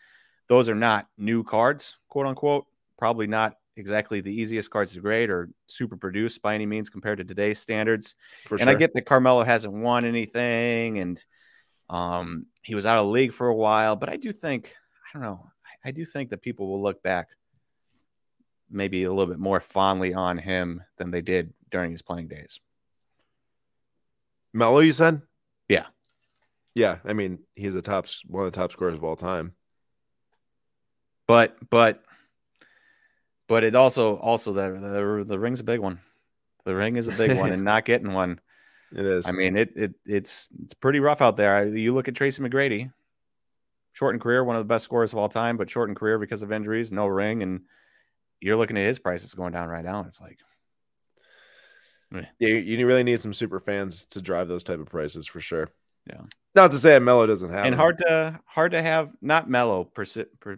[0.48, 2.66] those are not new cards, quote unquote.
[2.98, 7.18] Probably not exactly the easiest cards to grade or super produced by any means compared
[7.18, 8.16] to today's standards.
[8.46, 8.70] For and sure.
[8.70, 11.24] I get that Carmelo hasn't won anything and
[11.90, 14.76] um, he was out of the league for a while, but I do think,
[15.08, 15.50] I don't know,
[15.84, 17.30] I, I do think that people will look back
[18.70, 22.60] maybe a little bit more fondly on him than they did during his playing days.
[24.54, 25.22] Melo, you said?
[25.68, 25.86] Yeah.
[26.74, 27.00] Yeah.
[27.06, 29.54] I mean, he's a top one of the top scorers of all time.
[31.28, 32.04] But but
[33.48, 36.00] but it also also the the, the ring's a big one.
[36.66, 38.40] The ring is a big one, and not getting one
[38.92, 39.28] it is.
[39.28, 41.68] I mean, it it it's it's pretty rough out there.
[41.68, 42.92] You look at Tracy McGrady,
[43.94, 46.52] shortened career, one of the best scorers of all time, but shortened career because of
[46.52, 47.62] injuries, no ring, and
[48.42, 50.06] you're looking at his prices going down right now.
[50.08, 50.40] it's like,
[52.16, 52.22] eh.
[52.40, 55.70] yeah, you really need some super fans to drive those type of prices for sure.
[56.08, 56.22] Yeah.
[56.54, 60.06] Not to say Melo doesn't have, and hard to hard to have not Melo per,
[60.40, 60.58] per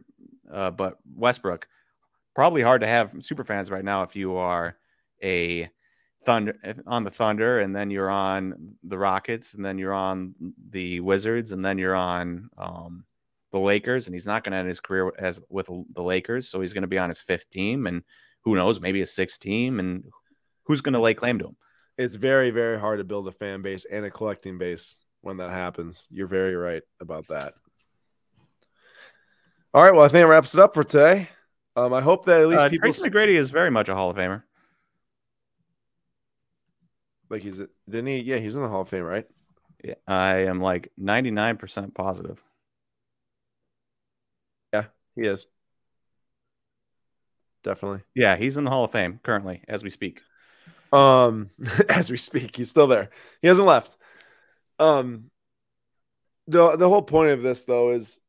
[0.51, 1.67] uh, but Westbrook.
[2.35, 4.77] Probably hard to have super fans right now if you are
[5.23, 5.69] a
[6.25, 6.55] Thunder
[6.85, 10.35] on the Thunder, and then you're on the Rockets, and then you're on
[10.71, 13.05] the Wizards, and then you're on um,
[13.51, 14.07] the Lakers.
[14.07, 16.81] And he's not going to end his career as with the Lakers, so he's going
[16.81, 18.03] to be on his fifth team, and
[18.41, 20.03] who knows, maybe a sixth team, and
[20.63, 21.55] who's going to lay claim to him?
[21.97, 25.49] It's very, very hard to build a fan base and a collecting base when that
[25.49, 26.07] happens.
[26.11, 27.53] You're very right about that.
[29.73, 31.29] All right, well, I think it wraps it up for today.
[31.75, 32.91] Um, I hope that at least uh, people.
[32.91, 34.43] Tracy McGrady is very much a Hall of Famer.
[37.29, 38.19] Like he's didn't he?
[38.19, 39.27] Yeah, he's in the Hall of Fame, right?
[39.83, 42.41] Yeah, I am like ninety nine percent positive.
[44.73, 45.47] Yeah, he is.
[47.63, 48.01] Definitely.
[48.15, 50.21] Yeah, he's in the Hall of Fame currently as we speak.
[50.93, 51.49] Um,
[51.89, 53.09] as we speak, he's still there.
[53.41, 53.97] He hasn't left.
[54.79, 55.31] Um,
[56.47, 58.19] the the whole point of this though is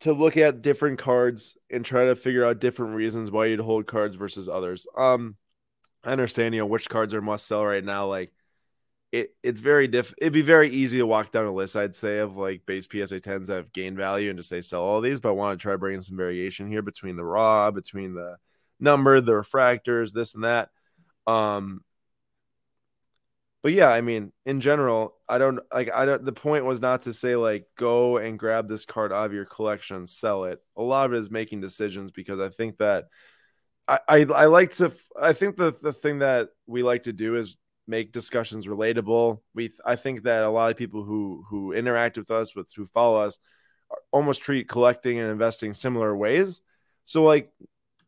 [0.00, 3.86] to look at different cards and try to figure out different reasons why you'd hold
[3.86, 4.86] cards versus others.
[4.96, 5.36] Um,
[6.04, 8.06] I understand, you know, which cards are must sell right now.
[8.08, 8.32] Like
[9.12, 10.12] it, it's very diff.
[10.18, 13.20] It'd be very easy to walk down a list, I'd say, of like base PSA
[13.20, 15.20] tens that have gained value and just say sell all these.
[15.20, 18.36] But I want to try bringing some variation here between the raw, between the
[18.80, 20.70] number, the refractors, this and that.
[21.26, 21.82] Um,
[23.62, 27.02] but yeah, I mean, in general, I don't like I don't the point was not
[27.02, 30.60] to say like go and grab this card out of your collection, sell it.
[30.76, 33.06] A lot of it is making decisions because I think that
[33.88, 37.36] I I, I like to I think the the thing that we like to do
[37.36, 37.56] is
[37.86, 39.40] make discussions relatable.
[39.54, 42.86] We I think that a lot of people who who interact with us with who
[42.86, 43.38] follow us
[44.10, 46.60] almost treat collecting and investing similar ways.
[47.04, 47.52] So like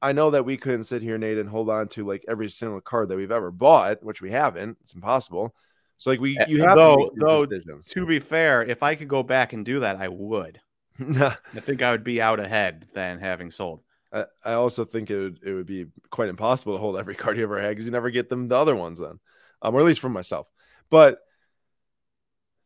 [0.03, 2.81] I know that we couldn't sit here, Nate, and hold on to like every single
[2.81, 4.79] card that we've ever bought, which we haven't.
[4.83, 5.55] It's impossible.
[5.99, 7.89] So like we you have though, though decisions.
[7.89, 10.61] to be fair, if I could go back and do that, I would.
[11.01, 13.83] I think I would be out ahead than having sold.
[14.45, 17.43] I, also think it would, it would be quite impossible to hold every card you
[17.43, 19.19] ever had because you never get them the other ones then,
[19.63, 20.47] um, or at least for myself.
[20.91, 21.19] But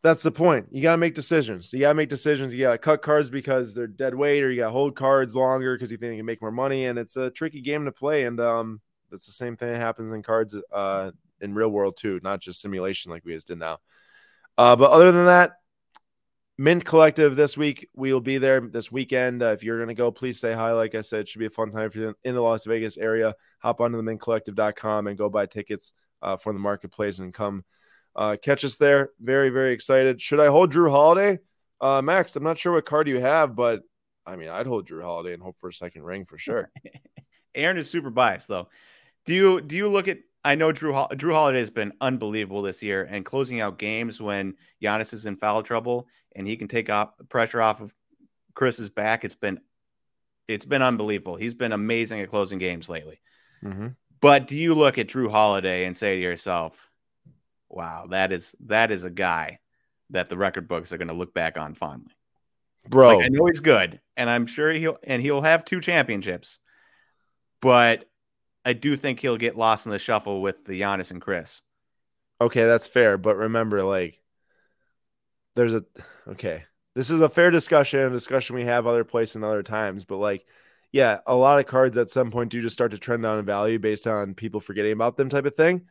[0.03, 0.69] that's the point.
[0.71, 1.73] You got to make decisions.
[1.73, 2.55] You got to make decisions.
[2.55, 5.35] You got to cut cards because they're dead weight, or you got to hold cards
[5.35, 6.87] longer because you think you can make more money.
[6.87, 8.25] And it's a tricky game to play.
[8.25, 8.81] And um,
[9.13, 12.61] it's the same thing that happens in cards uh, in real world too, not just
[12.61, 13.79] simulation like we just did now.
[14.57, 15.53] Uh, but other than that,
[16.61, 17.89] Mint Collective this week.
[17.95, 19.43] We'll be there this weekend.
[19.43, 20.73] Uh, if you're going to go, please say hi.
[20.73, 22.99] Like I said, it should be a fun time if you're in the Las Vegas
[22.99, 23.35] area.
[23.61, 27.65] Hop onto the mintcollective.com and go buy tickets uh, for the marketplace and come–
[28.17, 29.11] uh, catch us there.
[29.21, 30.21] Very, very excited.
[30.21, 31.39] Should I hold Jrue Holiday?
[31.81, 33.83] Uh, Max, I'm not sure what card you have, but
[34.27, 36.71] I mean, I'd hold Jrue Holiday and hope for a second ring for sure.
[37.55, 38.69] Aaron is super biased though.
[39.27, 40.19] Do you do you look at?
[40.45, 44.57] I know Jrue Jrue Holiday has been unbelievable this year and closing out games when
[44.83, 47.95] Giannis is in foul trouble and he can take off pressure off of
[48.55, 49.25] Khris's back.
[49.25, 49.61] It's been
[50.49, 51.37] it's been unbelievable.
[51.37, 53.21] He's been amazing at closing games lately.
[53.63, 53.89] Mm-hmm.
[54.21, 56.89] But do you look at Jrue Holiday and say to yourself,
[57.69, 59.61] wow, that is that is a guy
[60.11, 62.13] that the record books are going to look back on fondly.
[62.89, 66.59] Bro, like, I know he's good, and I'm sure he'll and he'll have two championships,
[67.61, 68.07] but
[68.65, 71.63] I do think he'll get lost in the shuffle with the Giannis and Khris.
[72.41, 74.21] Okay, that's fair, but remember, like,
[75.57, 75.85] there's a
[76.29, 76.65] okay.
[76.95, 80.17] This is a fair discussion, a discussion we have other places and other times, but
[80.17, 80.45] like,
[80.93, 83.45] yeah, a lot of cards at some point do just start to trend down in
[83.45, 85.83] value based on people forgetting about them, type of thing.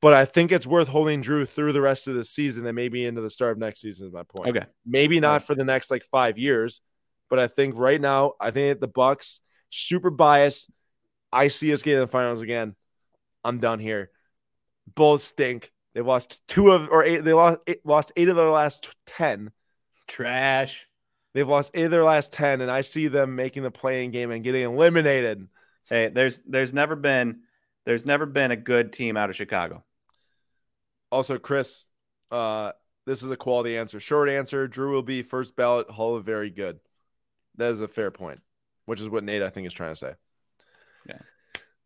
[0.00, 3.04] But I think it's worth holding Jrue through the rest of the season and maybe
[3.04, 4.08] into the start of next season.
[4.08, 4.56] Is my point.
[4.56, 4.66] Okay.
[4.84, 6.80] Maybe not for the next like five years,
[7.30, 9.40] but I think right now, I think the Bucks
[9.70, 10.70] super biased.
[11.32, 12.74] I see us getting the finals again.
[13.44, 14.10] I'm done here.
[14.94, 15.72] Bulls stink.
[15.94, 17.24] They lost two of or eight.
[17.24, 19.50] They lost eight, lost eight of their last ten.
[20.06, 20.86] Trash.
[21.34, 24.30] They've lost eight of their last ten, and I see them making the play-in game
[24.30, 25.48] and getting eliminated.
[25.88, 27.40] Hey, there's there's never been
[27.84, 29.84] there's never been a good team out of Chicago.
[31.10, 31.86] Also, Chris,
[32.30, 32.72] uh,
[33.06, 34.00] this is a quality answer.
[34.00, 36.80] Short answer: Jrue will be first ballot Hall of Very Good.
[37.56, 38.40] That is a fair point,
[38.86, 40.14] which is what Nate I think is trying to say.
[41.08, 41.18] Yeah.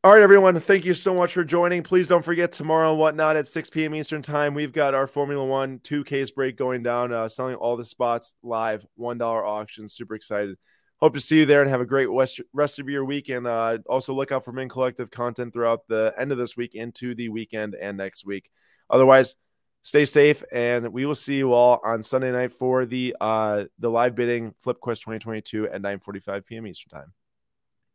[0.04, 0.58] All right, everyone.
[0.60, 1.82] Thank you so much for joining.
[1.82, 3.94] Please don't forget tomorrow and whatnot at 6 p.m.
[3.94, 4.54] Eastern time.
[4.54, 8.36] We've got our Formula One two case break going down, uh, selling all the spots
[8.42, 9.88] live, one dollar auction.
[9.88, 10.58] Super excited.
[11.00, 13.28] Hope to see you there and have a great rest, of your week.
[13.28, 16.76] And uh, also look out for Mint Collective content throughout the end of this week
[16.76, 18.48] into the weekend and next week.
[18.88, 19.34] Otherwise,
[19.82, 23.90] stay safe, and we will see you all on Sunday night for the uh the
[23.90, 26.66] live bidding Flip Quest 2022 at 9:45 p.m.
[26.68, 27.12] Eastern Time.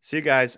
[0.01, 0.49] See you guys.